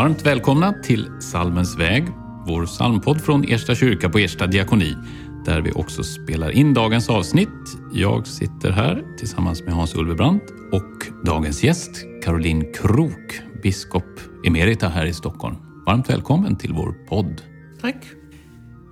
Varmt 0.00 0.26
välkomna 0.26 0.72
till 0.72 1.08
Salmens 1.20 1.78
väg, 1.78 2.08
vår 2.46 2.66
psalmpodd 2.66 3.20
från 3.20 3.44
Ersta 3.44 3.74
kyrka 3.74 4.08
på 4.08 4.18
Ersta 4.18 4.46
diakoni, 4.46 4.96
där 5.44 5.60
vi 5.60 5.72
också 5.72 6.02
spelar 6.02 6.50
in 6.50 6.74
dagens 6.74 7.10
avsnitt. 7.10 7.48
Jag 7.92 8.26
sitter 8.26 8.70
här 8.70 9.16
tillsammans 9.18 9.62
med 9.62 9.74
Hans 9.74 9.94
Ulvebrant 9.94 10.42
och 10.72 11.24
dagens 11.24 11.64
gäst 11.64 11.90
Caroline 12.24 12.72
Krok, 12.72 13.40
biskop 13.62 14.20
emerita 14.46 14.88
här 14.88 15.06
i 15.06 15.12
Stockholm. 15.12 15.56
Varmt 15.86 16.10
välkommen 16.10 16.56
till 16.56 16.72
vår 16.72 16.92
podd. 17.08 17.42
Tack. 17.80 18.04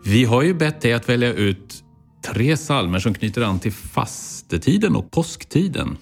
Vi 0.05 0.25
har 0.25 0.43
ju 0.43 0.55
bett 0.55 0.81
dig 0.81 0.93
att 0.93 1.09
välja 1.09 1.33
ut 1.33 1.85
tre 2.33 2.57
salmer 2.57 2.99
som 2.99 3.15
knyter 3.15 3.43
an 3.43 3.59
till 3.59 3.73
fastetiden 3.73 4.97
och 4.97 5.11
påsktiden. 5.11 5.97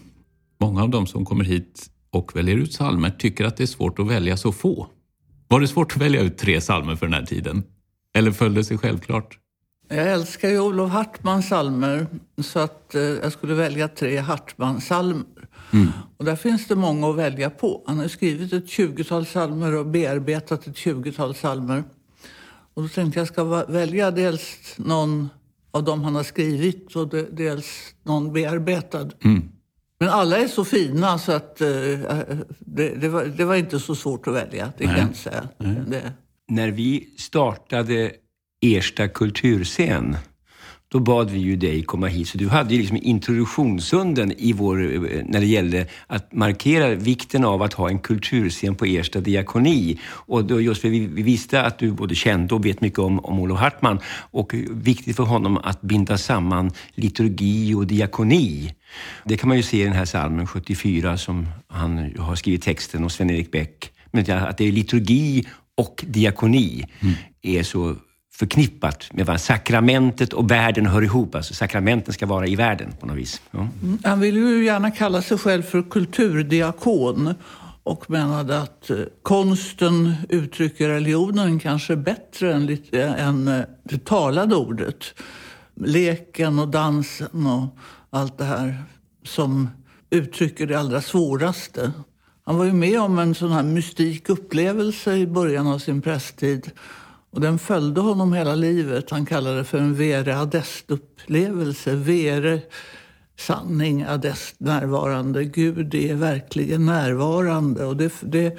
Många 0.61 0.83
av 0.83 0.91
dem 0.91 1.07
som 1.07 1.25
kommer 1.25 1.45
hit 1.45 1.87
och 2.11 2.37
väljer 2.37 2.57
ut 2.57 2.73
salmer 2.73 3.11
tycker 3.11 3.45
att 3.45 3.57
det 3.57 3.65
är 3.65 3.67
svårt 3.67 3.99
att 3.99 4.07
välja 4.07 4.37
så 4.37 4.53
få. 4.53 4.89
Var 5.49 5.61
det 5.61 5.69
svårt 5.69 5.93
att 5.93 6.03
välja 6.03 6.21
ut 6.21 6.39
tre 6.39 6.61
salmer 6.61 6.97
för 6.97 7.07
den 7.07 7.15
här 7.15 7.27
tiden? 7.27 7.63
Eller 8.15 8.33
föll 8.33 8.55
det 8.55 8.65
sig 8.65 8.79
självklart? 8.79 9.39
Jag 9.89 10.13
älskar 10.13 10.49
ju 10.49 10.61
Olof 10.61 10.93
Hartmans 10.93 11.49
salmer 11.49 12.07
så 12.43 12.59
att 12.59 12.95
eh, 12.95 13.03
jag 13.03 13.33
skulle 13.33 13.55
välja 13.55 13.89
tre 13.89 14.19
Hartman-salmer. 14.19 15.25
Mm. 15.73 15.89
Och 16.17 16.25
där 16.25 16.37
finns 16.37 16.67
det 16.67 16.75
många 16.75 17.11
att 17.11 17.17
välja 17.17 17.51
på. 17.51 17.85
Han 17.87 17.99
har 17.99 18.09
skrivit 18.09 18.53
ett 18.53 18.69
tjugotal 18.69 19.27
salmer 19.27 19.75
och 19.75 19.87
bearbetat 19.87 20.67
ett 20.67 20.77
tjugotal 20.77 21.35
salmer. 21.35 21.85
Och 22.75 22.83
då 22.83 22.89
tänkte 22.89 23.21
jag 23.21 23.29
ska 23.29 23.65
välja 23.65 24.11
dels 24.11 24.75
någon 24.77 25.29
av 25.71 25.85
dem 25.85 26.05
han 26.05 26.15
har 26.15 26.23
skrivit 26.23 26.97
och 26.97 27.09
dels 27.31 27.95
någon 28.03 28.33
bearbetad. 28.33 29.11
Mm. 29.25 29.49
Men 29.99 30.09
alla 30.09 30.39
är 30.39 30.49
så 30.49 30.65
fina 30.65 31.19
så 31.19 31.33
att 31.33 31.59
uh, 31.63 31.69
det, 32.59 32.89
det, 32.89 33.09
var, 33.09 33.25
det, 33.25 33.45
var, 33.45 33.55
inte 33.55 33.81
så 33.81 33.95
svårt 33.95 34.27
att 34.27 34.35
välja, 34.35 34.73
det 34.79 34.85
kan 34.85 34.99
jag 34.99 35.17
säga. 35.17 35.49
Det. 35.87 36.13
När 36.49 36.71
vi 36.71 37.15
startade 37.19 38.13
Ersta 38.61 39.09
kulturscen 39.09 40.17
då 40.89 41.01
bad 41.01 41.31
vi 41.31 41.39
ju 41.39 41.57
dig 41.57 41.83
komma 41.83 42.07
hit. 42.07 42.29
Så 42.29 42.39
du 42.39 42.49
hade 42.49 42.75
ju 42.75 42.81
liksom 42.81 42.99
introduktionsunden 43.03 44.33
i 44.39 44.53
vår, 44.53 44.77
när 45.25 45.41
det 45.41 45.47
gällde 45.47 45.87
att 46.07 46.33
markera 46.33 46.95
vikten 46.95 47.45
av 47.45 47.63
att 47.63 47.73
ha 47.73 47.89
en 47.89 47.99
kulturscen 47.99 48.75
på 48.75 48.85
Ersta 48.85 49.21
diakoni. 49.21 49.99
Och 50.07 50.45
då 50.45 50.61
just 50.61 50.81
för 50.81 50.89
vi, 50.89 51.07
vi 51.07 51.23
visste 51.23 51.63
att 51.63 51.79
du 51.79 51.93
både 51.93 52.15
kände 52.15 52.55
och 52.55 52.67
vet 52.67 52.81
mycket 52.81 52.99
om, 52.99 53.19
om 53.19 53.41
Olof 53.41 53.59
Hartman 53.59 53.99
och 54.31 54.55
viktigt 54.71 55.17
för 55.17 55.25
honom 55.25 55.57
att 55.57 55.81
binda 55.81 56.19
samman 56.19 56.71
liturgi 56.95 57.75
och 57.75 57.87
diakoni. 57.87 58.75
Det 59.25 59.37
kan 59.37 59.49
man 59.49 59.57
ju 59.57 59.63
se 59.63 59.81
i 59.81 59.85
den 59.85 59.93
här 59.93 60.05
salmen 60.05 60.47
74 60.47 61.17
som 61.19 61.49
han 61.69 62.15
har 62.19 62.35
skrivit 62.35 62.63
texten 62.63 63.05
och 63.05 63.13
Sven-Erik 63.13 63.53
Bäck. 63.53 63.93
Men 64.11 64.31
att 64.31 64.59
det 64.59 64.65
är 64.65 64.73
liturgi 64.73 65.45
och 65.77 66.05
diakoni 66.09 66.87
mm. 67.01 67.15
är 67.43 67.63
så 67.63 67.97
förknippat 68.39 69.13
med 69.13 69.27
vad 69.27 69.41
sakramentet 69.41 70.33
och 70.33 70.51
världen 70.51 70.87
hör 70.87 71.03
ihop. 71.03 71.35
Alltså 71.35 71.55
sakramenten 71.55 72.15
ska 72.15 72.27
vara 72.27 72.47
i 72.47 72.57
världen 72.57 72.93
på 73.01 73.07
något 73.07 73.17
vis. 73.17 73.41
Ja. 73.51 73.59
Mm. 73.59 73.99
Han 74.05 74.21
ville 74.21 74.41
ju 74.41 74.65
gärna 74.65 74.91
kalla 74.91 75.23
sig 75.23 75.39
själv 75.39 75.63
för 75.63 75.83
kulturdiakon 75.83 77.35
och 77.83 78.11
menade 78.11 78.61
att 78.61 78.91
eh, 78.91 78.97
konsten 79.23 80.15
uttrycker 80.29 80.89
religionen 80.89 81.59
kanske 81.59 81.97
bättre 81.97 82.55
än, 82.55 82.79
eh, 82.93 83.27
än 83.27 83.49
eh, 83.49 83.61
det 83.85 84.05
talade 84.05 84.57
ordet. 84.57 85.15
Leken 85.75 86.59
och 86.59 86.69
dansen 86.69 87.47
och 87.47 87.67
allt 88.11 88.39
det 88.39 88.45
här 88.45 88.85
som 89.25 89.69
uttrycker 90.11 90.67
det 90.67 90.79
allra 90.79 91.01
svåraste. 91.01 91.93
Han 92.45 92.59
var 92.59 92.65
ju 92.65 92.73
med 92.73 93.01
om 93.01 93.19
en 93.19 93.35
sån 93.35 93.53
här 93.53 93.63
mystik 93.63 94.29
upplevelse 94.29 95.17
i 95.17 95.27
början 95.27 95.67
av 95.67 95.79
sin 95.79 96.03
prästtid 96.03 96.71
och 97.37 97.43
den 97.43 97.59
följde 97.59 98.01
honom 98.01 98.33
hela 98.33 98.55
livet. 98.55 99.11
Han 99.11 99.27
kallade 99.27 99.57
det 99.57 99.65
för 99.65 99.79
en 99.79 99.95
vere 99.95 100.39
adest-upplevelse. 100.39 101.95
Vere, 101.95 102.61
sanning, 103.39 104.05
adest, 104.05 104.55
närvarande. 104.59 105.45
Gud 105.45 105.95
är 105.95 106.15
verkligen 106.15 106.87
närvarande. 106.87 107.85
Och 107.85 107.97
det, 107.97 108.13
det, 108.23 108.59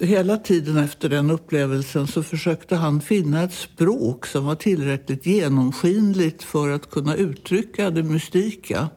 hela 0.00 0.36
tiden 0.36 0.76
efter 0.76 1.08
den 1.08 1.30
upplevelsen 1.30 2.06
så 2.06 2.22
försökte 2.22 2.76
han 2.76 3.00
finna 3.00 3.42
ett 3.42 3.54
språk 3.54 4.26
som 4.26 4.44
var 4.44 4.54
tillräckligt 4.54 5.26
genomskinligt 5.26 6.42
för 6.42 6.70
att 6.70 6.90
kunna 6.90 7.14
uttrycka 7.14 7.90
det 7.90 8.02
mystika. 8.02 8.88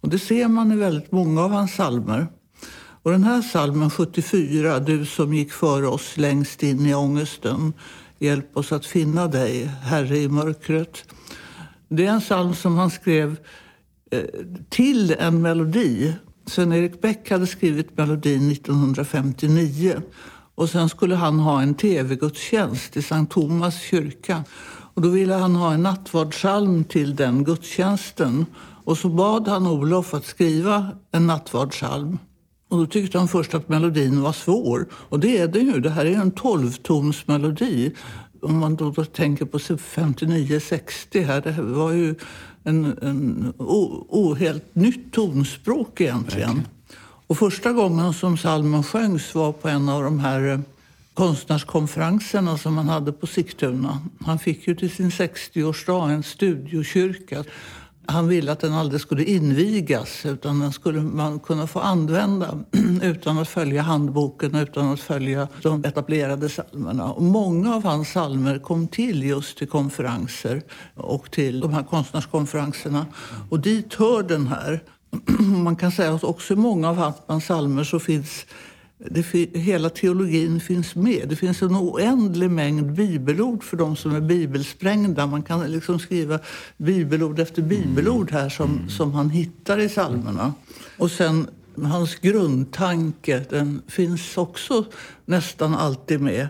Och 0.00 0.08
det 0.08 0.18
ser 0.18 0.48
man 0.48 0.72
i 0.72 0.76
väldigt 0.76 1.12
många 1.12 1.44
av 1.44 1.50
hans 1.50 1.74
salmer. 1.74 2.26
Och 3.02 3.10
den 3.10 3.24
här 3.24 3.42
salmen 3.42 3.90
74, 3.90 4.78
Du 4.78 5.06
som 5.06 5.34
gick 5.34 5.52
före 5.52 5.86
oss 5.86 6.16
längst 6.16 6.62
in 6.62 6.86
i 6.86 6.94
ångesten, 6.94 7.72
Hjälp 8.24 8.56
oss 8.56 8.72
att 8.72 8.86
finna 8.86 9.28
dig, 9.28 9.64
Herre 9.64 10.18
i 10.18 10.28
mörkret. 10.28 11.04
Det 11.88 12.06
är 12.06 12.10
en 12.10 12.20
psalm 12.20 12.54
som 12.54 12.76
han 12.78 12.90
skrev 12.90 13.36
eh, 14.10 14.22
till 14.68 15.14
en 15.18 15.42
melodi. 15.42 16.14
Sven-Erik 16.46 17.00
Bäck 17.00 17.30
hade 17.30 17.46
skrivit 17.46 17.96
melodin 17.96 18.50
1959 18.50 20.02
och 20.54 20.70
sen 20.70 20.88
skulle 20.88 21.14
han 21.14 21.38
ha 21.38 21.62
en 21.62 21.74
tv-gudstjänst 21.74 22.96
i 22.96 23.02
Sankt 23.02 23.32
Thomas 23.32 23.80
kyrka. 23.80 24.44
Och 24.94 25.02
då 25.02 25.08
ville 25.08 25.34
han 25.34 25.56
ha 25.56 25.72
en 25.72 25.82
nattvardssalm 25.82 26.84
till 26.84 27.16
den 27.16 27.44
gudstjänsten. 27.44 28.46
Och 28.84 28.98
så 28.98 29.08
bad 29.08 29.48
han 29.48 29.66
Olof 29.66 30.14
att 30.14 30.24
skriva 30.24 30.88
en 31.12 31.26
nattvardssalm. 31.26 32.18
Och 32.74 32.80
då 32.80 32.86
tyckte 32.86 33.18
han 33.18 33.28
först 33.28 33.54
att 33.54 33.68
melodin 33.68 34.22
var 34.22 34.32
svår. 34.32 34.86
Och 34.92 35.20
det 35.20 35.38
är 35.38 35.48
den 35.48 35.66
ju. 35.66 35.80
Det 35.80 35.90
här 35.90 36.04
är 36.04 36.16
en 36.16 36.30
tolvtonsmelodi. 36.30 37.94
Om 38.42 38.58
man 38.58 38.76
då, 38.76 38.90
då 38.90 39.04
tänker 39.04 39.44
på 39.44 39.58
59-60 39.58 41.24
här, 41.24 41.40
det 41.40 41.62
var 41.62 41.92
ju 41.92 42.14
en, 42.64 42.84
en 43.02 43.52
o, 43.58 44.06
o, 44.08 44.34
helt 44.34 44.74
nytt 44.74 45.12
tonspråk 45.12 46.00
egentligen. 46.00 46.48
Verkligen. 46.48 46.68
Och 47.26 47.38
första 47.38 47.72
gången 47.72 48.12
som 48.12 48.36
salmen 48.36 48.82
sjöngs 48.82 49.34
var 49.34 49.52
på 49.52 49.68
en 49.68 49.88
av 49.88 50.02
de 50.02 50.18
här 50.18 50.52
eh, 50.52 50.58
konstnärskonferenserna 51.14 52.58
som 52.58 52.74
man 52.74 52.88
hade 52.88 53.12
på 53.12 53.26
Sigtuna. 53.26 53.98
Han 54.24 54.38
fick 54.38 54.68
ju 54.68 54.74
till 54.74 54.90
sin 54.90 55.10
60-årsdag 55.10 56.10
en 56.10 56.22
studiokyrka 56.22 57.44
han 58.06 58.28
ville 58.28 58.52
att 58.52 58.60
den 58.60 58.72
aldrig 58.72 59.00
skulle 59.00 59.24
invigas 59.24 60.26
utan 60.26 60.60
den 60.60 60.72
skulle 60.72 61.00
man 61.00 61.38
kunna 61.38 61.66
få 61.66 61.80
använda 61.80 62.58
utan 63.02 63.38
att 63.38 63.48
följa 63.48 63.82
handboken, 63.82 64.54
utan 64.54 64.92
att 64.92 65.00
följa 65.00 65.48
de 65.62 65.84
etablerade 65.84 66.48
psalmerna. 66.48 67.12
Och 67.12 67.22
många 67.22 67.74
av 67.74 67.84
hans 67.84 68.08
psalmer 68.08 68.58
kom 68.58 68.88
till 68.88 69.22
just 69.22 69.58
till 69.58 69.68
konferenser 69.68 70.62
och 70.94 71.30
till 71.30 71.60
de 71.60 71.72
här 71.72 71.82
konstnärskonferenserna. 71.82 73.06
Och 73.50 73.60
dit 73.60 73.94
hör 73.94 74.22
den 74.22 74.46
här. 74.46 74.82
Man 75.38 75.76
kan 75.76 75.92
säga 75.92 76.14
att 76.14 76.24
också 76.24 76.52
i 76.52 76.56
många 76.56 76.90
av 76.90 77.12
hans 77.26 77.44
psalmer 77.44 77.84
så 77.84 77.98
finns 77.98 78.46
det, 78.98 79.22
hela 79.58 79.90
teologin 79.90 80.60
finns 80.60 80.94
med. 80.94 81.28
Det 81.28 81.36
finns 81.36 81.62
en 81.62 81.76
oändlig 81.76 82.50
mängd 82.50 82.92
bibelord 82.92 83.64
för 83.64 83.76
de 83.76 83.96
som 83.96 84.14
är 84.14 84.20
bibelsprängda. 84.20 85.26
Man 85.26 85.42
kan 85.42 85.72
liksom 85.72 85.98
skriva 85.98 86.38
bibelord 86.76 87.38
efter 87.38 87.62
bibelord 87.62 88.30
här 88.30 88.48
som, 88.48 88.70
mm. 88.70 88.88
som 88.88 89.12
han 89.12 89.30
hittar 89.30 89.78
i 89.78 89.88
psalmerna. 89.88 90.54
Och 90.98 91.10
sen 91.10 91.46
hans 91.82 92.14
grundtanke, 92.14 93.44
den 93.50 93.82
finns 93.88 94.36
också 94.36 94.84
nästan 95.24 95.74
alltid 95.74 96.20
med. 96.20 96.48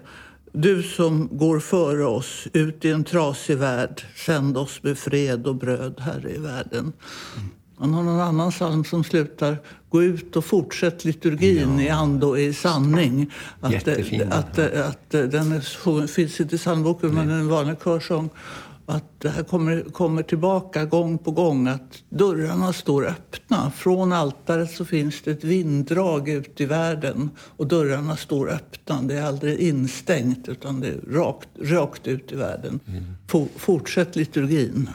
Du 0.53 0.82
som 0.82 1.28
går 1.32 1.61
före 1.61 2.05
oss 2.05 2.49
ut 2.52 2.85
i 2.85 2.90
en 2.90 3.05
trasig 3.05 3.56
värld, 3.56 4.02
sänd 4.26 4.56
oss 4.56 4.82
med 4.82 4.99
fred 4.99 5.47
och 5.47 5.55
bröd, 5.55 6.00
Herre, 6.00 6.35
i 6.35 6.38
världen. 6.38 6.93
Han 7.79 7.94
har 7.94 8.03
någon 8.03 8.21
annan 8.21 8.50
psalm 8.50 8.85
som 8.85 9.05
slutar 9.05 9.59
Gå 9.94 10.03
ut 10.03 10.37
och 10.37 10.44
fortsätt 10.44 11.05
liturgin 11.05 11.79
ja. 11.79 11.85
i 11.85 11.88
ande 11.88 12.26
och 12.26 12.41
i 12.41 12.53
sanning. 12.53 13.32
Att, 13.61 13.73
Jättefin. 13.73 14.32
Att, 14.32 14.59
att, 14.59 14.75
att, 14.75 15.11
den 15.11 15.53
är, 15.53 16.06
finns 16.06 16.41
inte 16.41 16.55
i 16.55 16.59
psalmboken, 16.59 17.15
men 17.15 17.26
den 17.26 17.37
är 17.37 17.41
en 17.41 17.49
vanlig 17.49 17.76
körsång. 17.85 18.31
Att 18.87 19.21
det 19.21 19.29
här 19.29 19.43
kommer, 19.43 19.82
kommer 19.93 20.23
tillbaka 20.23 20.85
gång 20.85 21.19
på 21.19 21.31
gång, 21.31 21.69
att 21.69 22.03
dörrarna 22.09 22.73
står 22.73 23.06
öppna. 23.06 23.71
Från 23.71 24.12
altaret 24.12 24.71
så 24.71 24.85
finns 24.85 25.23
det 25.23 25.31
ett 25.31 25.44
vinddrag 25.44 26.29
ut 26.29 26.61
i 26.61 26.67
världen 26.67 27.31
och 27.38 27.67
dörrarna 27.67 28.17
står 28.17 28.50
öppna. 28.50 29.03
Det 29.03 29.15
är 29.15 29.23
aldrig 29.23 29.59
instängt 29.59 30.49
utan 30.49 30.81
det 30.81 30.88
är 30.88 31.00
rakt, 31.11 31.49
rakt 31.61 32.06
ut 32.06 32.32
i 32.32 32.37
världen. 32.37 32.81
Mm. 32.87 33.49
Fortsätt 33.56 34.17
liturgin. 34.17 34.88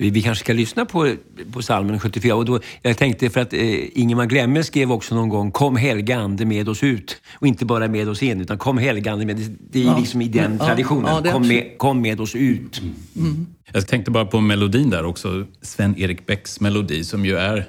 Vi 0.00 0.22
kanske 0.22 0.44
ska 0.44 0.52
lyssna 0.52 0.84
på, 0.84 1.14
på 1.52 1.62
salmen 1.62 2.00
74. 2.00 2.34
Och 2.34 2.44
då, 2.44 2.60
jag 2.82 2.98
tänkte 2.98 3.30
för 3.30 3.40
att 3.40 3.52
eh, 3.52 3.98
Ingemar 3.98 4.26
Glemme 4.26 4.64
skrev 4.64 4.92
också 4.92 5.14
någon 5.14 5.28
gång 5.28 5.50
Kom 5.50 5.76
helga 5.76 6.18
ande 6.18 6.44
med 6.44 6.68
oss 6.68 6.82
ut. 6.82 7.20
Och 7.34 7.46
inte 7.46 7.64
bara 7.64 7.88
med 7.88 8.08
oss 8.08 8.22
in, 8.22 8.40
utan 8.40 8.58
Kom 8.58 8.78
helga 8.78 9.12
ande 9.12 9.26
med 9.26 9.36
Det, 9.36 9.52
det 9.70 9.82
är 9.82 9.86
ja. 9.86 9.98
liksom 9.98 10.22
i 10.22 10.28
den 10.28 10.56
ja. 10.60 10.66
traditionen. 10.66 11.24
Ja, 11.24 11.32
kom, 11.32 11.48
med, 11.48 11.78
kom 11.78 12.00
med 12.00 12.20
oss 12.20 12.34
ut. 12.34 12.82
Mm. 13.16 13.46
Jag 13.72 13.88
tänkte 13.88 14.10
bara 14.10 14.24
på 14.24 14.40
melodin 14.40 14.90
där 14.90 15.04
också. 15.04 15.46
Sven-Erik 15.62 16.26
Bäcks 16.26 16.60
melodi 16.60 17.04
som 17.04 17.24
ju 17.24 17.36
är 17.36 17.68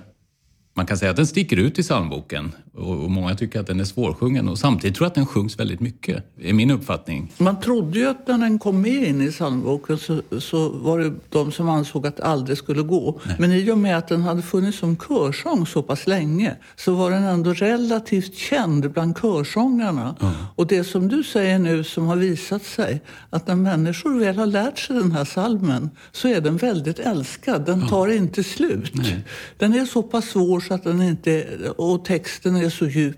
man 0.73 0.85
kan 0.85 0.97
säga 0.97 1.11
att 1.11 1.17
den 1.17 1.27
sticker 1.27 1.57
ut 1.57 1.79
i 1.79 1.83
psalmboken. 1.83 2.51
Och 2.77 3.11
många 3.11 3.35
tycker 3.35 3.59
att 3.59 3.67
den 3.67 3.79
är 3.79 3.83
svårsjungen 3.83 4.49
och 4.49 4.59
samtidigt 4.59 4.95
tror 4.95 5.05
jag 5.05 5.09
att 5.09 5.15
den 5.15 5.25
sjungs 5.25 5.59
väldigt 5.59 5.79
mycket, 5.79 6.23
är 6.41 6.53
min 6.53 6.71
uppfattning. 6.71 7.31
Man 7.37 7.59
trodde 7.59 7.99
ju 7.99 8.07
att 8.07 8.27
när 8.27 8.37
den 8.37 8.59
kom 8.59 8.81
med 8.81 9.07
in 9.07 9.21
i 9.21 9.31
psalmboken 9.31 9.97
så, 9.97 10.21
så 10.39 10.69
var 10.69 10.99
det 10.99 11.13
de 11.29 11.51
som 11.51 11.69
ansåg 11.69 12.07
att 12.07 12.17
det 12.17 12.23
aldrig 12.23 12.57
skulle 12.57 12.81
gå. 12.81 13.19
Nej. 13.23 13.35
Men 13.39 13.51
i 13.51 13.71
och 13.71 13.77
med 13.77 13.97
att 13.97 14.07
den 14.07 14.21
hade 14.21 14.41
funnits 14.41 14.77
som 14.77 14.97
körsång 14.97 15.65
så 15.65 15.83
pass 15.83 16.07
länge 16.07 16.55
så 16.75 16.93
var 16.93 17.11
den 17.11 17.23
ändå 17.23 17.53
relativt 17.53 18.35
känd 18.35 18.91
bland 18.91 19.17
körsångarna. 19.21 20.15
Mm. 20.21 20.33
Och 20.55 20.67
det 20.67 20.83
som 20.83 21.07
du 21.07 21.23
säger 21.23 21.59
nu 21.59 21.83
som 21.83 22.07
har 22.07 22.15
visat 22.15 22.63
sig 22.63 23.01
att 23.29 23.47
när 23.47 23.55
människor 23.55 24.19
väl 24.19 24.37
har 24.37 24.45
lärt 24.45 24.79
sig 24.79 24.95
den 24.95 25.11
här 25.11 25.25
salmen 25.25 25.89
så 26.11 26.27
är 26.27 26.41
den 26.41 26.57
väldigt 26.57 26.99
älskad. 26.99 27.65
Den 27.65 27.87
tar 27.87 28.07
mm. 28.07 28.23
inte 28.23 28.43
slut. 28.43 28.91
Nej. 28.93 29.25
Den 29.57 29.73
är 29.73 29.85
så 29.85 30.03
pass 30.03 30.25
svår 30.25 30.59
så 30.59 30.73
att 30.73 30.83
den 30.83 31.01
inte... 31.01 31.45
Och 31.77 32.05
texten 32.05 32.60
är 32.61 32.69
så 32.69 32.87
djup. 32.87 33.17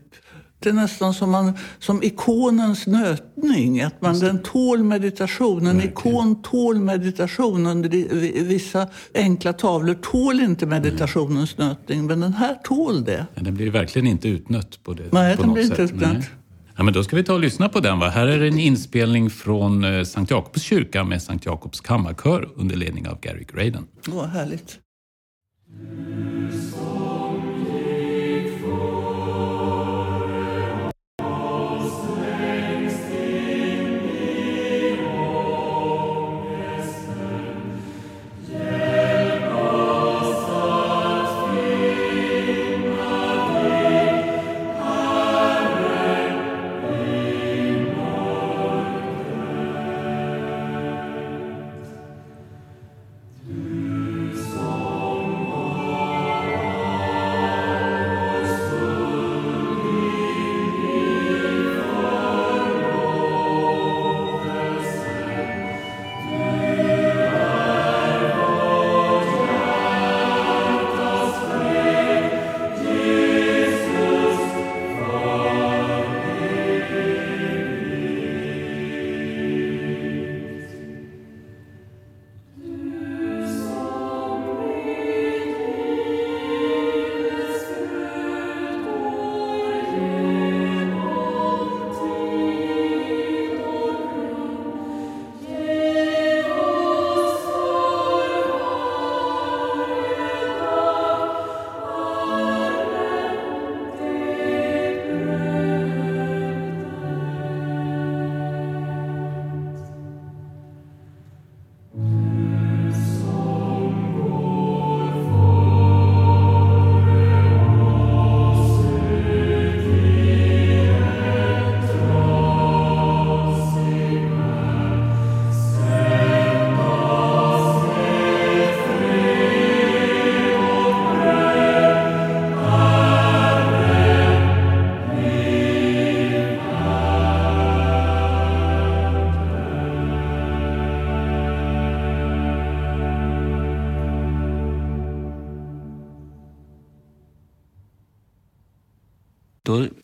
Det 0.64 0.70
är 0.70 0.74
nästan 0.74 1.14
som, 1.14 1.32
man, 1.32 1.54
som 1.80 2.04
ikonens 2.04 2.88
nötning. 2.88 3.82
Att 3.82 4.02
man, 4.02 4.20
den 4.20 4.44
tål 4.44 4.84
meditation. 4.84 5.68
En 5.68 5.82
ikon 5.82 6.42
tål 6.42 6.80
meditation. 6.80 7.66
Under 7.66 7.90
vissa 8.44 8.88
enkla 9.14 9.54
tavlor 9.54 9.94
tål 9.94 10.40
inte 10.40 10.66
meditationens 10.66 11.56
mm. 11.58 11.70
nötning. 11.70 12.06
Men 12.06 12.20
den 12.20 12.34
här 12.34 12.56
tål 12.64 13.04
det. 13.04 13.26
Ja, 13.36 13.42
den 13.42 13.54
blir 13.54 13.72
verkligen 13.72 14.08
inte 14.08 14.30
utnött 14.30 14.84
på 14.84 14.94
det 14.94 15.04
Nej, 15.12 15.38
på 15.38 15.44
den 15.44 15.54
blir 15.54 15.64
inte 15.64 15.82
utnött. 15.82 16.30
Ja, 16.78 16.84
men 16.84 16.94
då 16.94 17.04
ska 17.04 17.16
vi 17.16 17.24
ta 17.24 17.34
och 17.34 17.40
lyssna 17.40 17.70
på 17.70 17.80
den. 17.80 18.00
Va? 18.00 18.10
Här 18.10 18.28
är 18.28 18.42
en 18.42 18.60
inspelning 18.60 19.30
från 19.30 19.84
eh, 19.84 20.04
Sankt 20.04 20.32
Jakobs 20.32 20.62
kyrka 20.62 21.04
med 21.04 21.22
Sankt 21.22 21.46
Jakobs 21.46 21.82
kammarkör 21.82 22.50
under 22.56 22.76
ledning 22.76 23.08
av 23.08 23.20
Gary 23.22 23.46
Graden. 23.54 23.88
Vad 24.08 24.30
härligt. 24.30 24.80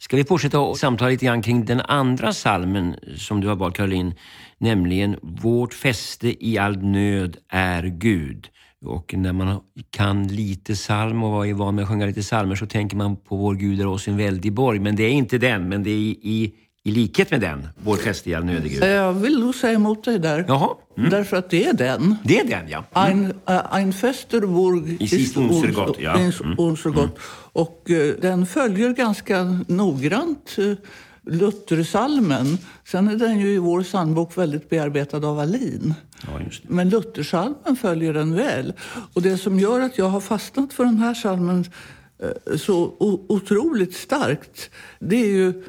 Ska 0.09 0.17
vi 0.17 0.25
fortsätta 0.25 0.59
och 0.59 0.77
samtala 0.77 1.09
lite 1.09 1.25
grann 1.25 1.41
kring 1.41 1.65
den 1.65 1.81
andra 1.81 2.33
salmen 2.33 2.95
som 3.17 3.41
du 3.41 3.47
har 3.47 3.55
valt 3.55 3.75
Caroline, 3.75 4.13
nämligen 4.57 5.15
Vårt 5.21 5.73
fäste 5.73 6.45
i 6.45 6.57
all 6.57 6.77
nöd 6.77 7.37
är 7.49 7.83
Gud. 7.83 8.49
Och 8.85 9.13
när 9.17 9.33
man 9.33 9.59
kan 9.89 10.27
lite 10.27 10.73
psalm 10.73 11.23
och 11.23 11.47
är 11.47 11.53
van 11.53 11.75
med 11.75 11.83
att 11.83 11.89
sjunga 11.89 12.05
lite 12.05 12.21
psalmer 12.21 12.55
så 12.55 12.65
tänker 12.65 12.97
man 12.97 13.15
på 13.15 13.35
Vår 13.35 13.55
Gud 13.55 13.81
är 13.81 13.87
oss 13.87 14.07
en 14.07 14.17
väldig 14.17 14.53
borg. 14.53 14.79
Men 14.79 14.95
det 14.95 15.03
är 15.03 15.11
inte 15.11 15.37
den, 15.37 15.69
men 15.69 15.83
det 15.83 15.89
är 15.89 15.97
i, 15.97 16.09
i 16.09 16.53
i 16.89 16.91
likhet 16.91 17.31
med 17.31 17.41
den, 17.41 17.67
Vår 17.83 17.95
fäste 17.95 18.29
i 18.29 18.35
all 18.35 18.45
nöd 18.45 18.63
Gud? 18.63 18.83
Jag 18.83 19.13
vill 19.13 19.39
nog 19.39 19.55
säga 19.55 19.73
emot 19.73 20.03
dig 20.03 20.19
där. 20.19 20.45
Jaha. 20.47 20.69
Mm. 20.97 21.09
Därför 21.09 21.37
att 21.37 21.49
det 21.49 21.65
är 21.65 21.73
den. 21.73 22.15
Det 22.23 22.39
är 22.39 22.47
den, 22.47 22.69
ja. 22.69 22.83
Mm. 22.95 23.25
Ein, 23.47 23.55
uh, 23.55 23.75
ein 23.75 23.93
Festerburg 23.93 25.01
ist, 25.01 25.37
unser 25.37 25.71
Gott. 25.71 25.97
Ja. 25.99 26.15
Mm. 26.15 26.55
Unser 26.57 26.89
Gott. 26.89 27.03
Mm. 27.03 27.21
Och 27.53 27.87
uh, 27.89 28.13
den 28.21 28.45
följer 28.45 28.89
ganska 28.89 29.57
noggrant 29.67 30.55
uh, 30.59 30.73
Luthersalmen. 31.21 32.57
Sen 32.85 33.07
är 33.07 33.15
den 33.15 33.39
ju 33.39 33.49
i 33.49 33.57
vår 33.57 33.83
psalmbok 33.83 34.37
väldigt 34.37 34.69
bearbetad 34.69 35.27
av 35.27 35.39
Alin. 35.39 35.93
Ja, 36.21 36.39
Men 36.63 36.89
Luthersalmen 36.89 37.75
följer 37.81 38.13
den 38.13 38.35
väl. 38.35 38.73
Och 39.13 39.21
det 39.21 39.37
som 39.37 39.59
gör 39.59 39.79
att 39.79 39.97
jag 39.97 40.09
har 40.09 40.21
fastnat 40.21 40.73
för 40.73 40.85
den 40.85 40.97
här 40.97 41.13
salmen 41.13 41.65
så 42.57 42.95
otroligt 43.29 43.95
starkt, 43.95 44.69
det 44.99 45.15
är 45.15 45.27
ju 45.27 45.63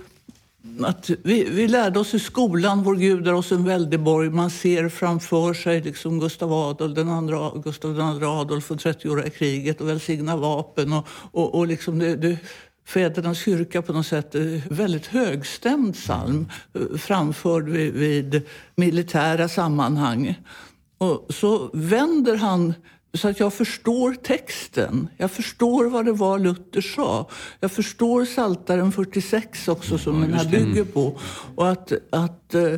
att 0.81 1.11
vi, 1.25 1.45
vi 1.45 1.69
lärde 1.69 1.99
oss 1.99 2.15
i 2.15 2.19
skolan, 2.19 2.83
vår 2.83 2.97
Gud 2.97 3.29
är 3.29 3.35
oss 3.35 3.53
en 3.53 3.65
väldig 3.65 4.01
borg. 4.01 4.31
Man 4.31 4.51
ser 4.51 4.89
framför 4.89 5.55
sig 5.55 5.81
liksom 5.83 6.21
Gustav 6.21 6.53
Adolf, 6.53 6.95
den 6.95 7.09
andra, 7.09 7.53
Gustav 7.65 7.91
II 7.99 8.25
Adolf 8.25 8.71
och 8.71 8.77
30-åriga 8.77 9.31
kriget 9.31 9.81
och 9.81 9.89
välsigna 9.89 10.37
vapen. 10.37 10.93
Och, 10.93 11.07
och, 11.13 11.55
och 11.55 11.67
liksom 11.67 11.99
det, 11.99 12.17
det, 12.17 12.39
Fädernas 12.87 13.39
kyrka 13.39 13.83
på 13.83 13.93
något 13.93 14.07
sätt, 14.07 14.35
väldigt 14.69 15.07
högstämd 15.07 15.95
psalm 15.95 16.49
eh, 16.75 16.99
framförd 16.99 17.69
vid, 17.69 17.93
vid 17.95 18.43
militära 18.75 19.49
sammanhang. 19.49 20.35
Och 20.99 21.27
så 21.35 21.71
vänder 21.73 22.37
han 22.37 22.75
så 23.15 23.29
att 23.29 23.41
jag 23.41 23.55
förstår 23.55 24.15
texten. 24.15 25.09
Jag 25.17 25.31
förstår 25.31 25.85
vad 25.85 26.05
det 26.05 26.13
var 26.13 26.39
Luther 26.39 26.81
sa. 26.81 27.29
Jag 27.61 27.73
förstår 27.73 28.25
Saltaren 28.25 28.93
46 28.93 29.69
också 29.69 29.99
som 29.99 30.15
ja, 30.15 30.21
den 30.21 30.35
här 30.35 30.49
bygger 30.49 30.85
på. 30.85 31.19
Och 31.55 31.69
att, 31.69 31.93
att 32.11 32.55
eh, 32.55 32.75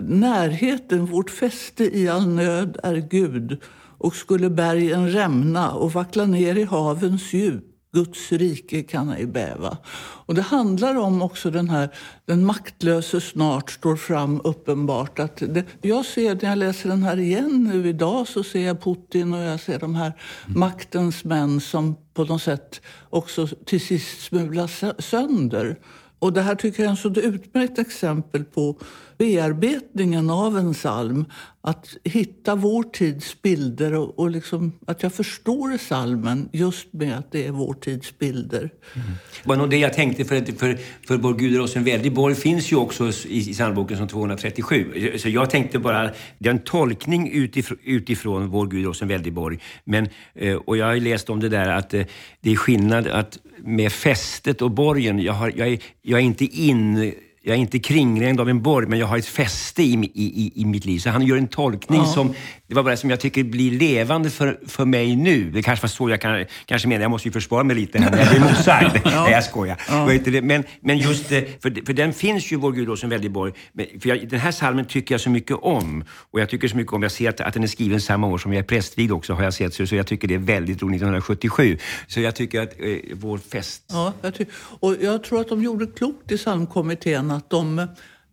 närheten, 0.00 1.06
vårt 1.06 1.30
fäste 1.30 1.98
i 1.98 2.08
all 2.08 2.28
nöd 2.28 2.78
är 2.82 2.96
Gud. 2.96 3.62
Och 3.98 4.14
skulle 4.14 4.50
bergen 4.50 5.12
rämna 5.12 5.72
och 5.72 5.92
vackla 5.92 6.24
ner 6.24 6.56
i 6.56 6.64
havens 6.64 7.32
djup 7.32 7.67
Guds 7.92 8.32
rike 8.32 8.82
kan 8.82 9.08
ej 9.08 9.26
bäva. 9.26 9.78
Och 10.26 10.34
det 10.34 10.42
handlar 10.42 10.94
om 10.98 11.22
också 11.22 11.50
den 11.50 11.70
här, 11.70 11.88
den 12.24 12.46
maktlöse 12.46 13.20
snart 13.20 13.70
står 13.70 13.96
fram 13.96 14.40
uppenbart. 14.44 15.18
Att 15.18 15.36
det, 15.36 15.64
jag 15.82 16.04
ser, 16.04 16.34
när 16.34 16.48
jag 16.48 16.58
läser 16.58 16.88
den 16.88 17.02
här 17.02 17.18
igen 17.18 17.70
nu 17.72 17.88
idag, 17.88 18.28
så 18.28 18.42
ser 18.44 18.66
jag 18.66 18.82
Putin 18.82 19.34
och 19.34 19.40
jag 19.40 19.60
ser 19.60 19.78
de 19.78 19.94
här 19.94 20.12
mm. 20.46 20.60
maktens 20.60 21.24
män 21.24 21.60
som 21.60 21.96
på 22.14 22.24
något 22.24 22.42
sätt 22.42 22.80
också 23.10 23.46
till 23.46 23.80
sist 23.80 24.20
smulas 24.20 24.84
sönder. 24.98 25.78
Och 26.18 26.32
det 26.32 26.42
här 26.42 26.54
tycker 26.54 26.82
jag 26.82 26.92
är 26.92 27.10
ett 27.10 27.18
utmärkt 27.18 27.78
exempel 27.78 28.44
på 28.44 28.78
bearbetningen 29.18 30.30
av 30.30 30.58
en 30.58 30.74
psalm. 30.74 31.24
Att 31.60 31.96
hitta 32.04 32.54
vår 32.54 32.82
tids 32.82 33.42
bilder 33.42 33.94
och, 33.94 34.18
och 34.18 34.30
liksom, 34.30 34.72
att 34.86 35.02
jag 35.02 35.12
förstår 35.12 35.78
psalmen 35.78 36.48
just 36.52 36.92
med 36.92 37.18
att 37.18 37.32
det 37.32 37.46
är 37.46 37.50
vår 37.50 37.74
tids 37.74 38.18
bilder. 38.18 38.58
Mm. 38.58 39.06
Det 39.42 39.48
var 39.48 39.56
nog 39.56 39.70
det 39.70 39.78
jag 39.78 39.92
tänkte, 39.92 40.24
för, 40.24 40.58
för, 40.58 40.78
för 41.06 41.16
Vår 41.16 41.34
Gud 41.34 41.54
är 41.54 41.60
oss 41.60 41.76
en 41.76 41.84
väldig 41.84 42.14
borg 42.14 42.34
finns 42.34 42.72
ju 42.72 42.76
också 42.76 43.08
i, 43.28 43.50
i 43.50 43.52
psalmboken 43.52 43.96
som 43.96 44.08
237. 44.08 45.18
Så 45.18 45.28
jag 45.28 45.50
tänkte 45.50 45.78
bara, 45.78 46.10
det 46.38 46.48
är 46.48 46.54
en 46.54 46.58
tolkning 46.58 47.30
utifrån, 47.32 47.78
utifrån 47.84 48.48
Vår 48.48 48.66
Gud 48.66 48.84
är 48.84 48.88
oss 48.88 49.02
en 49.02 49.08
väldig 49.08 49.32
borg. 49.32 49.58
Men, 49.84 50.08
eh, 50.34 50.54
och 50.54 50.76
jag 50.76 50.86
har 50.86 50.94
ju 50.94 51.00
läst 51.00 51.30
om 51.30 51.40
det 51.40 51.48
där 51.48 51.68
att 51.68 51.94
eh, 51.94 52.04
det 52.40 52.50
är 52.50 52.56
skillnad 52.56 53.06
att 53.06 53.38
med 53.58 53.92
fästet 53.92 54.62
och 54.62 54.70
borgen, 54.70 55.18
jag, 55.18 55.32
har, 55.32 55.52
jag, 55.56 55.68
är, 55.68 55.78
jag 56.02 56.20
är 56.20 56.24
inte 56.24 56.44
in 56.44 57.14
jag 57.48 57.56
är 57.56 57.60
inte 57.60 57.78
kringrängd 57.78 58.40
av 58.40 58.48
en 58.48 58.62
borg, 58.62 58.86
men 58.86 58.98
jag 58.98 59.06
har 59.06 59.18
ett 59.18 59.26
fäste 59.26 59.82
i, 59.82 60.10
i, 60.14 60.52
i 60.54 60.64
mitt 60.64 60.84
liv. 60.84 60.98
Så 60.98 61.10
han 61.10 61.22
gör 61.22 61.36
en 61.36 61.48
tolkning 61.48 62.00
ja. 62.00 62.06
som, 62.06 62.34
det 62.68 62.74
var 62.74 62.82
bara 62.82 62.96
som 62.96 63.10
jag 63.10 63.20
tycker 63.20 63.44
blir 63.44 63.70
levande 63.70 64.30
för, 64.30 64.60
för 64.66 64.84
mig 64.84 65.16
nu. 65.16 65.50
Det 65.50 65.62
kanske 65.62 65.82
var 65.82 65.88
så 65.88 66.10
jag 66.10 66.20
kan, 66.20 66.44
kanske 66.64 66.88
menar, 66.88 67.02
jag 67.02 67.10
måste 67.10 67.28
ju 67.28 67.32
försvara 67.32 67.64
mig 67.64 67.76
lite 67.76 67.98
här 67.98 68.10
när 68.10 68.18
jag 68.18 68.28
blir 68.28 68.40
motsagd. 68.48 69.00
ja. 69.04 69.24
Nej, 69.24 69.32
jag 69.32 69.44
skojar. 69.44 69.76
Ja. 69.88 70.40
Men, 70.42 70.64
men 70.80 70.98
just, 70.98 71.26
för, 71.26 71.86
för 71.86 71.92
den 71.92 72.12
finns 72.12 72.52
ju, 72.52 72.56
Vår 72.56 72.72
Gud 72.72 72.98
som 72.98 73.10
väldig 73.10 73.30
borg. 73.30 73.52
För 74.00 74.08
jag, 74.08 74.28
den 74.28 74.40
här 74.40 74.52
salmen 74.52 74.84
tycker 74.84 75.14
jag 75.14 75.20
så 75.20 75.30
mycket 75.30 75.56
om. 75.56 76.04
Och 76.30 76.40
jag 76.40 76.48
tycker 76.48 76.68
så 76.68 76.76
mycket 76.76 76.92
om, 76.92 77.02
jag 77.02 77.12
ser 77.12 77.28
att, 77.28 77.40
att 77.40 77.54
den 77.54 77.62
är 77.62 77.66
skriven 77.66 78.00
samma 78.00 78.26
år 78.26 78.38
som 78.38 78.52
jag 78.52 78.58
är 78.58 78.66
prästvigd 78.66 79.12
också, 79.12 79.34
har 79.34 79.44
jag 79.44 79.54
sett. 79.54 79.74
Så, 79.74 79.86
så 79.86 79.96
jag 79.96 80.06
tycker 80.06 80.28
det 80.28 80.34
är 80.34 80.38
väldigt 80.38 80.82
roligt, 80.82 80.96
1977. 80.96 81.78
Så 82.06 82.20
jag 82.20 82.34
tycker 82.34 82.60
att 82.60 82.80
eh, 82.80 82.96
vår 83.12 83.38
fest... 83.38 83.82
Ja, 83.88 84.12
jag 84.22 84.46
och 84.80 84.96
jag 85.00 85.24
tror 85.24 85.40
att 85.40 85.48
de 85.48 85.62
gjorde 85.62 85.86
klokt 85.86 86.32
i 86.32 86.36
psalmkommittén 86.36 87.30
att 87.30 87.50
de 87.50 87.86